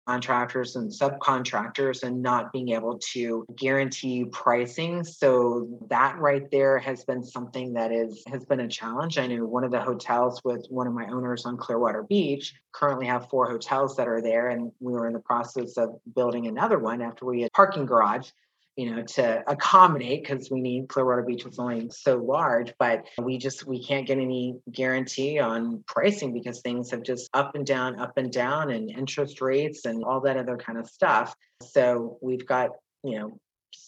[0.08, 5.04] contractors and subcontractors and not being able to guarantee pricing.
[5.04, 9.20] So that right there has been something that is has been a challenge.
[9.20, 13.06] I know one of the hotels with one of my owners on clearwater beach currently
[13.06, 16.80] have four hotels that are there and we were in the process of building another
[16.80, 18.32] one after we had parking garage
[18.78, 23.38] you know, to accommodate because we need Clearwater Beach was only so large, but we
[23.38, 28.00] just we can't get any guarantee on pricing because things have just up and down,
[28.00, 31.36] up and down, and interest rates and all that other kind of stuff.
[31.62, 32.70] So we've got,
[33.04, 33.40] you know,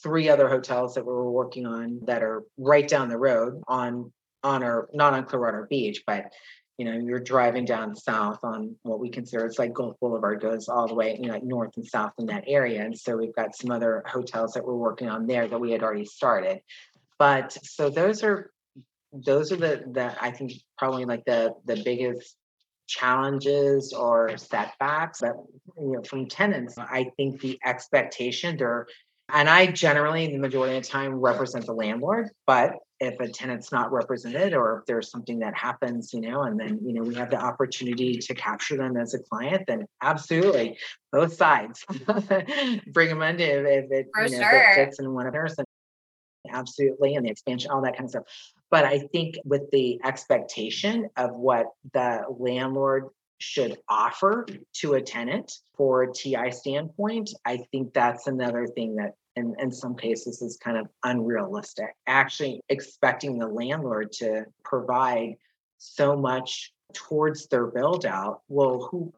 [0.01, 4.11] three other hotels that we're working on that are right down the road on
[4.43, 6.25] on our not on Clearwater Beach, but
[6.78, 10.67] you know, you're driving down south on what we consider it's like Gulf Boulevard goes
[10.67, 12.84] all the way, you know, like north and south in that area.
[12.84, 15.84] And so we've got some other hotels that we're working on there that we had
[15.84, 16.61] already started.
[17.19, 18.51] But so those are
[19.13, 22.36] those are the the I think probably like the the biggest
[22.88, 25.36] challenges or setbacks that
[25.78, 26.78] you know from tenants.
[26.78, 28.88] I think the expectation or
[29.32, 32.30] and I generally, the majority of the time, represent the landlord.
[32.45, 36.59] But if a tenant's not represented, or if there's something that happens, you know, and
[36.59, 40.78] then you know we have the opportunity to capture them as a client, then absolutely,
[41.11, 41.86] both sides,
[42.88, 44.71] bring them in if, it, you know, sure.
[44.71, 45.55] if it fits in one of theirs.
[46.49, 48.24] Absolutely, and the expansion, all that kind of stuff.
[48.69, 53.07] But I think with the expectation of what the landlord
[53.44, 59.16] should offer to a tenant for a TI standpoint, I think that's another thing that
[59.36, 61.94] in, in some cases is kind of unrealistic.
[62.08, 65.36] Actually expecting the landlord to provide
[65.78, 68.41] so much towards their build out.
[68.48, 69.14] Well, who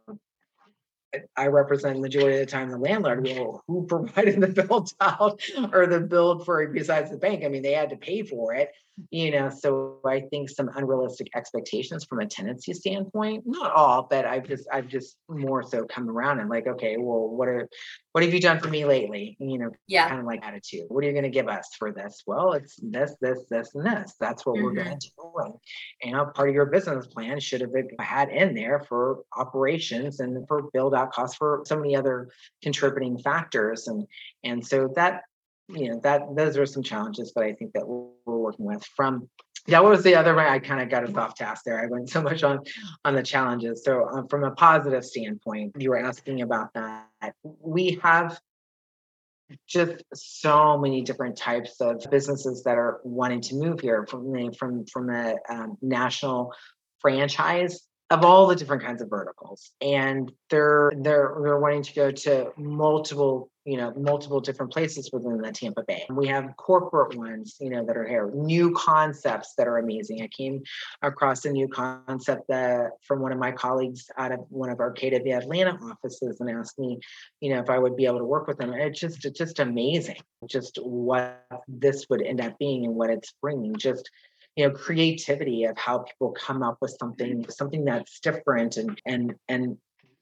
[1.38, 3.28] I represent the majority of the time the landlord.
[3.28, 5.40] Well, who provided the build out
[5.72, 7.44] or the build for besides the bank?
[7.44, 8.72] I mean, they had to pay for it,
[9.12, 9.50] you know.
[9.50, 13.44] So I think some unrealistic expectations from a tenancy standpoint.
[13.46, 17.28] Not all, but I've just I've just more so come around and like, okay, well,
[17.30, 17.70] what are
[18.12, 19.36] what have you done for me lately?
[19.40, 20.86] You know, yeah, kind of like attitude.
[20.88, 22.24] What are you going to give us for this?
[22.26, 24.14] Well, it's this, this, this, and this.
[24.20, 24.64] That's what mm-hmm.
[24.64, 25.32] we're going to do.
[25.44, 25.54] And
[26.04, 30.20] you know, part of your business plan should have been had in there for operations
[30.20, 32.30] and for build out costs for so many other
[32.64, 33.88] contributing factors.
[33.88, 34.08] And
[34.44, 35.24] and so that
[35.70, 39.30] you know that those are some challenges that I think that we're working with from
[39.68, 41.82] yeah, what was the other way I kind of got us off task there.
[41.82, 42.60] I went so much on
[43.04, 43.84] on the challenges.
[43.84, 47.08] So um, from a positive standpoint, you were asking about that.
[47.42, 48.40] We have
[49.68, 54.86] just so many different types of businesses that are wanting to move here from from
[54.86, 56.54] from a um, national
[57.00, 57.82] franchise
[58.16, 59.72] of all the different kinds of verticals.
[59.82, 65.38] And they're they're they're wanting to go to multiple you know multiple different places within
[65.38, 66.06] the tampa bay.
[66.10, 68.32] We have corporate ones you know that are here.
[68.34, 70.22] New concepts that are amazing.
[70.22, 70.64] I came
[71.02, 74.94] across a new concept that from one of my colleagues out of one of our
[74.94, 77.00] kw atlanta offices and asked me
[77.42, 78.74] you know if i would be able to work with them.
[78.74, 83.34] It's just it's just amazing just what this would end up being and what it's
[83.42, 83.76] bringing.
[83.76, 84.10] Just
[84.56, 89.36] you know creativity of how people come up with something something that's different and and
[89.48, 89.78] and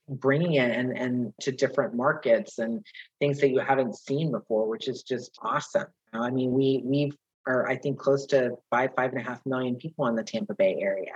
[0.10, 2.86] bringing it and and to different markets and
[3.20, 5.88] things that you haven't seen before which is just awesome.
[6.14, 7.12] I mean we we
[7.48, 10.56] are i think close to five five and a half million people in the tampa
[10.56, 11.14] bay area.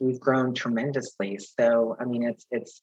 [0.00, 1.38] We've grown tremendously.
[1.38, 2.82] So i mean it's it's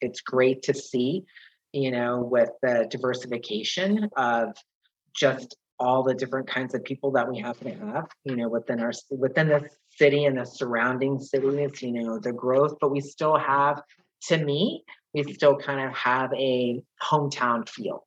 [0.00, 1.24] it's great to see
[1.72, 4.56] you know with the diversification of
[5.14, 8.80] just all the different kinds of people that we happen to have, you know, within
[8.80, 13.36] our within the city and the surrounding cities, you know, the growth, but we still
[13.36, 13.82] have,
[14.28, 18.06] to me, we still kind of have a hometown feel.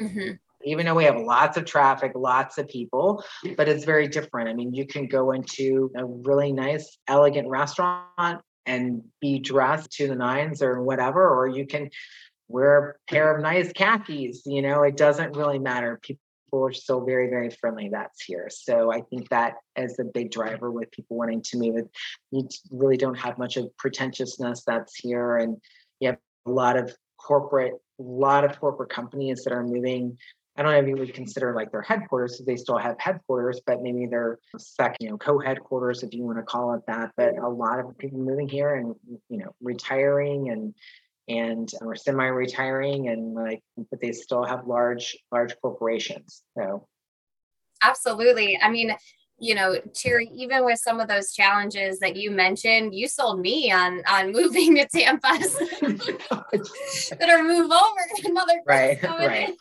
[0.00, 0.32] Mm-hmm.
[0.66, 3.22] Even though we have lots of traffic, lots of people,
[3.56, 4.48] but it's very different.
[4.48, 10.08] I mean, you can go into a really nice, elegant restaurant and be dressed to
[10.08, 11.90] the nines or whatever, or you can
[12.48, 14.46] wear a pair of nice khakis.
[14.46, 16.00] You know, it doesn't really matter.
[16.02, 16.23] People
[16.54, 18.48] people are still very, very friendly that's here.
[18.50, 21.88] So I think that as a big driver with people wanting to move,
[22.30, 25.38] you really don't have much of pretentiousness that's here.
[25.38, 25.56] And
[26.00, 30.16] you have a lot of corporate, a lot of corporate companies that are moving.
[30.56, 33.60] I don't know if you would consider like their headquarters, so they still have headquarters,
[33.66, 37.10] but maybe they're second, you know, co-headquarters, if you want to call it that.
[37.16, 38.94] But a lot of people moving here and
[39.28, 40.72] you know, retiring and
[41.28, 46.86] and we're semi-retiring and like but they still have large large corporations so.
[47.82, 48.58] Absolutely.
[48.60, 48.94] I mean
[49.38, 53.70] you know, Cherie, even with some of those challenges that you mentioned, you sold me
[53.72, 55.28] on on moving to Tampa.
[57.18, 59.54] Better move over to another right, right,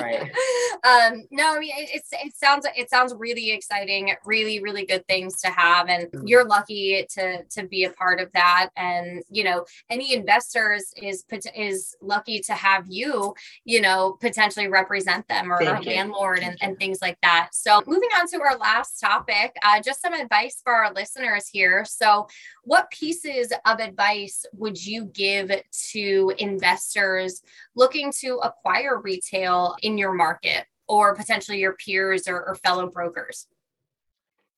[0.00, 0.32] right.
[0.82, 5.06] Um, no, I mean it, it's it sounds it sounds really exciting, really really good
[5.06, 6.26] things to have, and mm-hmm.
[6.26, 8.70] you're lucky to to be a part of that.
[8.76, 13.34] And you know, any investors is is lucky to have you,
[13.64, 17.50] you know, potentially represent them or a landlord and, and things like that.
[17.52, 21.84] So moving on to our last topic, uh, just some advice for our listeners here.
[21.84, 22.28] So,
[22.64, 25.50] what pieces of advice would you give
[25.90, 27.42] to investors
[27.74, 33.46] looking to acquire retail in your market or potentially your peers or, or fellow brokers?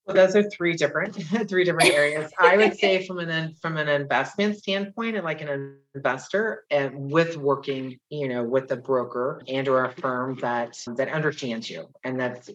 [0.07, 1.15] Well, those are three different
[1.49, 2.33] three different areas.
[2.39, 7.37] I would say from an from an investment standpoint, and like an investor, and with
[7.37, 12.19] working, you know, with a broker and or a firm that that understands you and
[12.19, 12.51] that's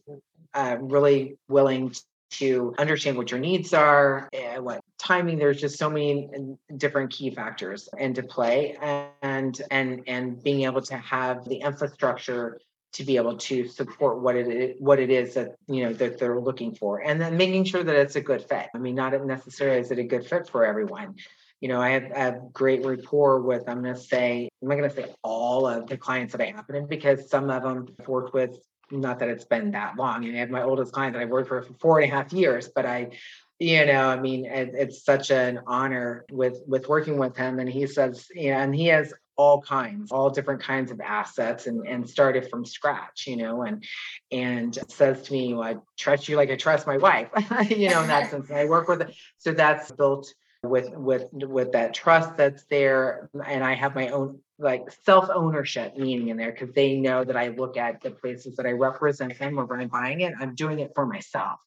[0.54, 1.94] uh, really willing
[2.30, 6.30] to understand what your needs are and what timing there's just so many
[6.76, 8.76] different key factors into play
[9.22, 12.60] and and and being able to have the infrastructure
[12.94, 16.18] to be able to support what it is, what it is that you know that
[16.18, 18.68] they're looking for and then making sure that it's a good fit.
[18.74, 21.16] I mean not necessarily is it a good fit for everyone.
[21.62, 24.90] You know i have, have great rapport with i'm going to say i'm not going
[24.92, 28.08] to say all of the clients that i happen in because some of them I've
[28.08, 28.60] worked with
[28.92, 30.26] not that it's been that long.
[30.26, 32.32] And I have my oldest client that I've worked for for four and a half
[32.34, 33.12] years, but I,
[33.60, 37.60] you know, I mean, it, it's such an honor with with working with him.
[37.60, 41.88] And he says, yeah, and he has all kinds, all different kinds of assets and,
[41.88, 43.84] and started from scratch, you know, and
[44.32, 47.30] and says to me, well, I trust you like I trust my wife,
[47.70, 48.50] you know, in that sense.
[48.50, 49.16] And I work with it.
[49.38, 50.34] So that's built
[50.68, 55.96] with with with that trust that's there and i have my own like self ownership
[55.98, 59.38] meaning in there because they know that i look at the places that i represent
[59.38, 61.60] them or when i'm buying it i'm doing it for myself.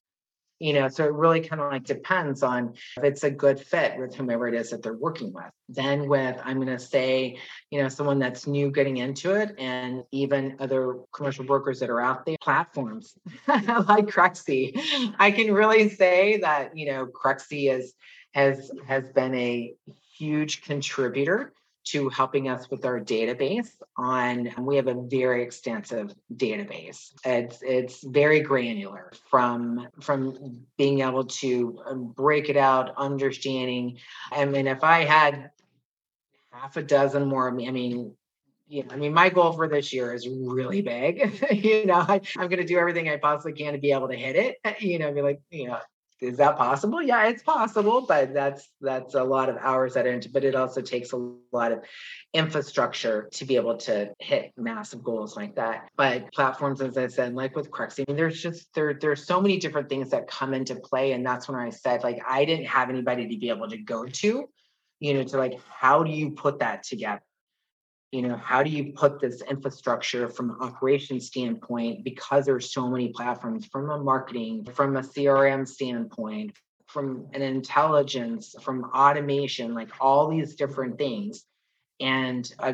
[0.62, 3.98] You know so it really kind of like depends on if it's a good fit
[3.98, 5.50] with whomever it is that they're working with.
[5.70, 7.38] Then with i'm going to say
[7.70, 12.02] you know someone that's new getting into it and even other commercial brokers that are
[12.02, 13.14] out there platforms
[13.48, 14.78] like Crexi
[15.18, 17.94] i can really say that you know Crexi is
[18.32, 19.74] has has been a
[20.16, 21.52] huge contributor
[21.82, 28.04] to helping us with our database on we have a very extensive database it's it's
[28.04, 33.98] very granular from from being able to um, break it out understanding
[34.30, 35.50] i mean if i had
[36.52, 38.14] half a dozen more i mean
[38.70, 41.42] yeah, I mean, my goal for this year is really big.
[41.50, 44.14] you know, I, am going to do everything I possibly can to be able to
[44.14, 44.80] hit it.
[44.80, 45.80] You know, be like, you know,
[46.20, 47.02] is that possible?
[47.02, 50.28] Yeah, it's possible, but that's that's a lot of hours that are into.
[50.28, 51.80] But it also takes a lot of
[52.34, 55.88] infrastructure to be able to hit massive goals like that.
[55.96, 59.40] But platforms, as I said, like with Crexi, I mean, there's just there there's so
[59.40, 62.66] many different things that come into play, and that's when I said like I didn't
[62.66, 64.48] have anybody to be able to go to
[65.00, 67.22] you know, to like, how do you put that together?
[68.12, 72.88] You know, how do you put this infrastructure from an operation standpoint because there's so
[72.88, 76.56] many platforms from a marketing, from a CRM standpoint,
[76.86, 81.44] from an intelligence, from automation, like all these different things.
[82.00, 82.72] And uh,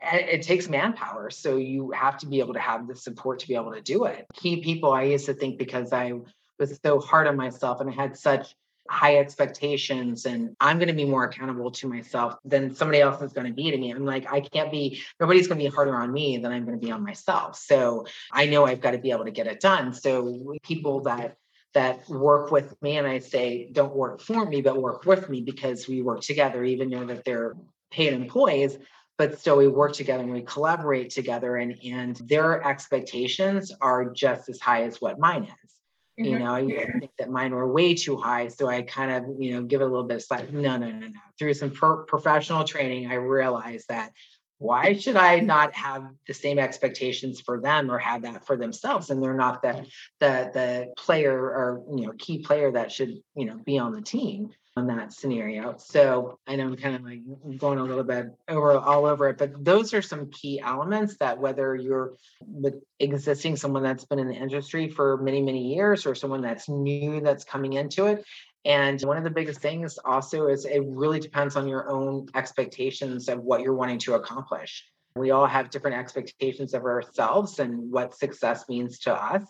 [0.00, 1.30] it takes manpower.
[1.30, 4.04] So you have to be able to have the support to be able to do
[4.04, 4.26] it.
[4.34, 6.12] Key people, I used to think because I
[6.58, 8.54] was so hard on myself and I had such
[8.90, 13.32] high expectations and I'm going to be more accountable to myself than somebody else is
[13.32, 13.90] going to be to me.
[13.90, 16.78] I'm like, I can't be, nobody's going to be harder on me than I'm going
[16.78, 17.56] to be on myself.
[17.56, 19.92] So I know I've got to be able to get it done.
[19.92, 21.36] So people that
[21.74, 25.42] that work with me and I say, don't work for me, but work with me
[25.42, 27.54] because we work together, even though that they're
[27.90, 28.78] paid employees
[29.18, 34.48] but still we work together and we collaborate together and and their expectations are just
[34.48, 35.75] as high as what mine is
[36.18, 36.24] mm-hmm.
[36.24, 39.54] you know i think that mine were way too high so i kind of you
[39.54, 41.20] know give it a little bit of slack no no no no.
[41.38, 44.12] Through some pro- professional training i realized that
[44.58, 49.10] why should i not have the same expectations for them or have that for themselves
[49.10, 49.86] and they're not the
[50.20, 54.02] the the player or you know key player that should you know be on the
[54.02, 55.74] team on that scenario.
[55.78, 59.38] So I know I'm kind of like going a little bit over all over it,
[59.38, 62.12] but those are some key elements that whether you're
[62.46, 66.68] with existing someone that's been in the industry for many, many years or someone that's
[66.68, 68.24] new that's coming into it.
[68.66, 73.28] And one of the biggest things also is it really depends on your own expectations
[73.28, 74.84] of what you're wanting to accomplish.
[75.14, 79.42] We all have different expectations of ourselves and what success means to us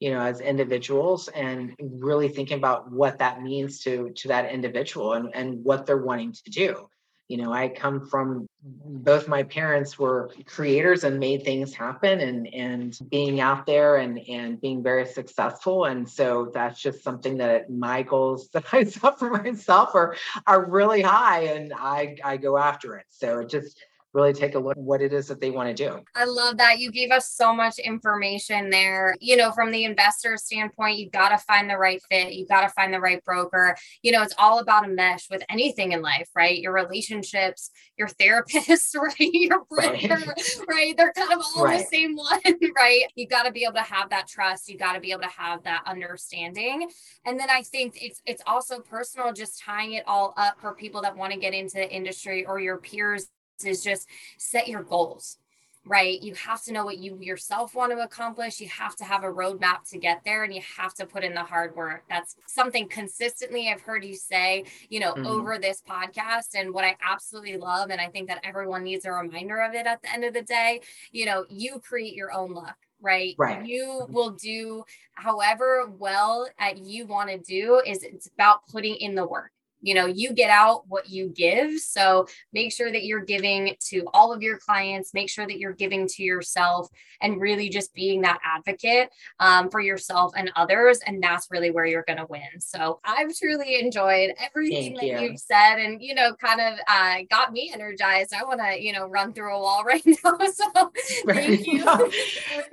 [0.00, 5.14] you know as individuals and really thinking about what that means to to that individual
[5.14, 6.88] and and what they're wanting to do.
[7.28, 12.46] You know i come from both my parents were creators and made things happen and
[12.54, 15.86] and being out there and and being very successful.
[15.86, 20.16] And so that's just something that my goals that i set for myself are
[20.46, 23.06] are really high and i i go after it.
[23.08, 23.80] So it just
[24.16, 26.00] really take a look at what it is that they want to do.
[26.14, 26.78] I love that.
[26.78, 29.14] You gave us so much information there.
[29.20, 32.62] You know, from the investor standpoint, you got to find the right fit, you got
[32.62, 33.76] to find the right broker.
[34.02, 36.58] You know, it's all about a mesh with anything in life, right?
[36.58, 39.14] Your relationships, your therapist, right?
[39.18, 40.60] Your broker, right?
[40.66, 40.96] right?
[40.96, 41.80] They're kind of all right.
[41.80, 42.40] the same one,
[42.76, 43.02] right?
[43.14, 45.28] You got to be able to have that trust, you got to be able to
[45.28, 46.88] have that understanding.
[47.26, 51.02] And then I think it's it's also personal just tying it all up for people
[51.02, 53.28] that want to get into the industry or your peers
[53.64, 55.38] is just set your goals
[55.86, 56.20] right?
[56.20, 58.60] You have to know what you yourself want to accomplish.
[58.60, 61.32] You have to have a roadmap to get there and you have to put in
[61.32, 62.02] the hard work.
[62.10, 65.26] That's something consistently I've heard you say, you know, mm-hmm.
[65.26, 66.54] over this podcast.
[66.54, 69.86] And what I absolutely love, and I think that everyone needs a reminder of it
[69.86, 70.80] at the end of the day,
[71.12, 72.76] you know, you create your own luck.
[73.00, 73.34] Right.
[73.38, 73.64] Right.
[73.64, 74.82] You will do
[75.12, 79.52] however well at you want to do is it's about putting in the work
[79.86, 81.78] you know you get out what you give.
[81.78, 85.72] So make sure that you're giving to all of your clients make sure that you're
[85.72, 86.88] giving to yourself
[87.20, 89.08] and really just being that advocate
[89.40, 92.60] um, for yourself and others and that's really where you're going to win.
[92.60, 95.30] So i've truly enjoyed everything Thank that you.
[95.30, 98.34] have said and you know kind of uh, got me energized.
[98.34, 100.38] I want to you know run through a wall right now.
[100.38, 100.92] So
[101.26, 101.84] thank you.
[101.84, 101.96] No,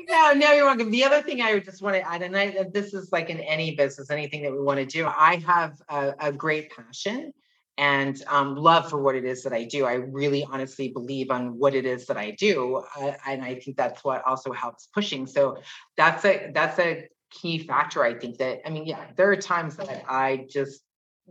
[0.09, 0.91] no, no you're welcome.
[0.91, 3.39] The other thing i would just want to add and I, this is like in
[3.39, 7.33] any business anything that we want to do i have a, a great passion passion
[7.77, 9.85] and um, love for what it is that I do.
[9.85, 13.77] I really honestly believe on what it is that I do, uh, and I think
[13.77, 15.25] that's what also helps pushing.
[15.25, 15.57] So
[15.97, 18.03] that's a that's a key factor.
[18.03, 20.81] I think that I mean, yeah, there are times that I just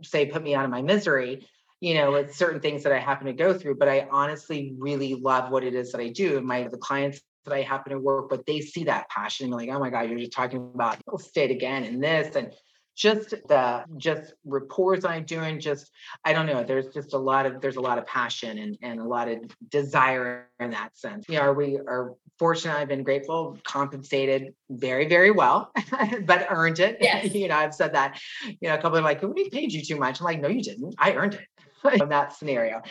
[0.03, 1.47] say put me out of my misery,
[1.79, 3.75] you know, with certain things that I happen to go through.
[3.75, 6.41] But I honestly really love what it is that I do.
[6.41, 9.69] My the clients that I happen to work with, they see that passion and like,
[9.69, 12.53] oh my God, you're just talking about real estate again and this and
[12.95, 15.91] just the just reports I'm doing, just
[16.23, 16.63] I don't know.
[16.63, 19.39] There's just a lot of there's a lot of passion and, and a lot of
[19.69, 21.27] desire in that sense.
[21.27, 25.71] You know, are we are fortunate, I've been grateful, compensated very, very well,
[26.25, 26.97] but earned it.
[26.99, 27.33] Yes.
[27.33, 29.97] you know, I've said that, you know, a couple of like, we paid you too
[29.97, 30.19] much.
[30.19, 30.95] I'm like, no, you didn't.
[30.97, 31.47] I earned it
[32.01, 32.81] in that scenario.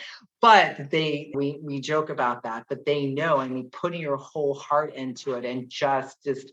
[0.41, 4.53] But they we we joke about that, but they know I mean putting your whole
[4.55, 6.51] heart into it and just just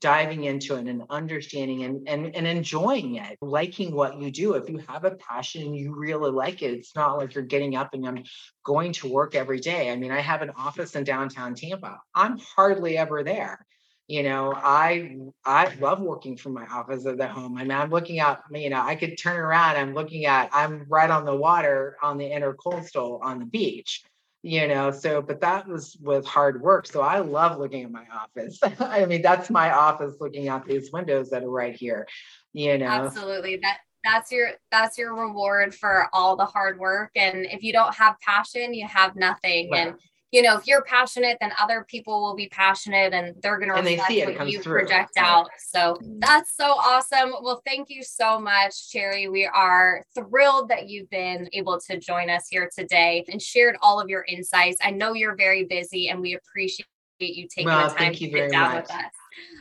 [0.00, 4.54] diving into it and understanding and, and, and enjoying it, liking what you do.
[4.54, 7.76] If you have a passion and you really like it, it's not like you're getting
[7.76, 8.24] up and I'm
[8.64, 9.90] going to work every day.
[9.90, 12.00] I mean, I have an office in downtown Tampa.
[12.14, 13.66] I'm hardly ever there.
[14.08, 17.56] You know, I I love working from my office at the home.
[17.56, 20.84] I mean, I'm looking out, you know, I could turn around, I'm looking at, I'm
[20.88, 24.02] right on the water on the intercoastal on the beach
[24.42, 28.04] you know so but that was with hard work so i love looking at my
[28.14, 32.06] office i mean that's my office looking out these windows that are right here
[32.52, 37.44] you know absolutely that that's your that's your reward for all the hard work and
[37.46, 39.88] if you don't have passion you have nothing right.
[39.88, 39.96] and
[40.30, 43.74] you know if you're passionate then other people will be passionate and they're going to
[43.74, 44.80] reflect it, what you through.
[44.80, 45.26] project right.
[45.26, 45.48] out.
[45.58, 47.32] So that's so awesome.
[47.42, 49.28] Well thank you so much Cherie.
[49.28, 54.00] We are thrilled that you've been able to join us here today and shared all
[54.00, 54.78] of your insights.
[54.82, 56.86] I know you're very busy and we appreciate
[57.20, 58.82] you taking well, the time to sit down much.
[58.84, 59.04] with us.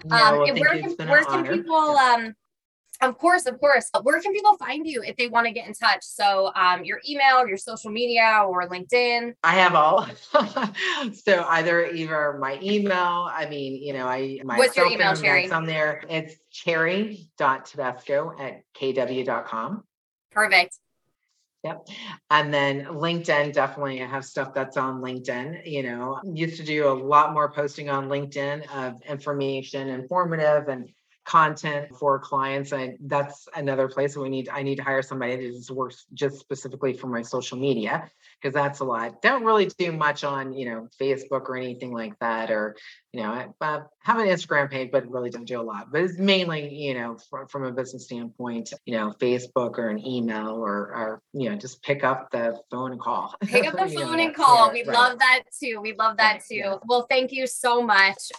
[0.05, 2.35] No, um, well, where, can, where can people um
[3.01, 3.89] of course, of course.
[4.03, 6.03] Where can people find you if they want to get in touch?
[6.03, 9.33] So, um, your email, your social media, or LinkedIn.
[9.43, 10.07] I have all.
[11.13, 13.29] so either either my email.
[13.31, 15.49] I mean, you know, I my what's your email, Cherie?
[15.49, 16.03] on there.
[16.09, 19.83] It's cherie.tedesco at kw.com.
[20.31, 20.77] Perfect.
[21.63, 21.87] Yep.
[22.31, 25.69] And then LinkedIn, definitely I have stuff that's on LinkedIn.
[25.69, 30.89] You know, used to do a lot more posting on LinkedIn of information, informative and
[31.29, 35.53] content for clients and that's another place we need i need to hire somebody that
[35.53, 38.09] just works just specifically for my social media
[38.41, 39.21] because that's a lot.
[39.21, 42.75] Don't really do much on you know facebook or anything like that or
[43.11, 45.91] you know I, uh, have an instagram page but really don't do a lot.
[45.91, 50.05] But it's mainly you know from, from a business standpoint you know facebook or an
[50.05, 53.35] email or or you know just pick up the phone and call.
[53.43, 54.71] Pick up the phone know, and call.
[54.71, 54.93] We right.
[54.93, 55.79] love that too.
[55.81, 56.55] We love that too.
[56.55, 56.75] yeah.
[56.87, 58.31] well thank you so much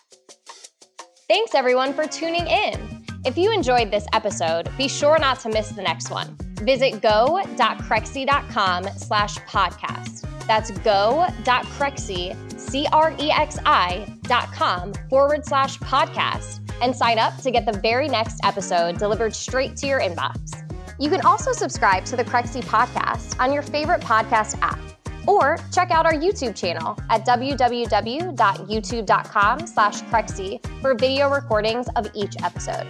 [1.31, 3.05] Thanks everyone for tuning in.
[3.25, 6.37] If you enjoyed this episode, be sure not to miss the next one.
[6.63, 10.27] Visit go.crexi.com slash podcast.
[10.49, 18.09] That's go.crexi, C-R-E-X-I dot com forward slash podcast and sign up to get the very
[18.09, 20.69] next episode delivered straight to your inbox.
[20.99, 24.81] You can also subscribe to the Crexi podcast on your favorite podcast app
[25.27, 32.37] or check out our YouTube channel at www.youtube.com slash Crexi for video recordings of each
[32.43, 32.87] episode.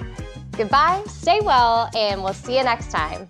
[0.52, 3.26] Goodbye, stay well, and we'll see you next time.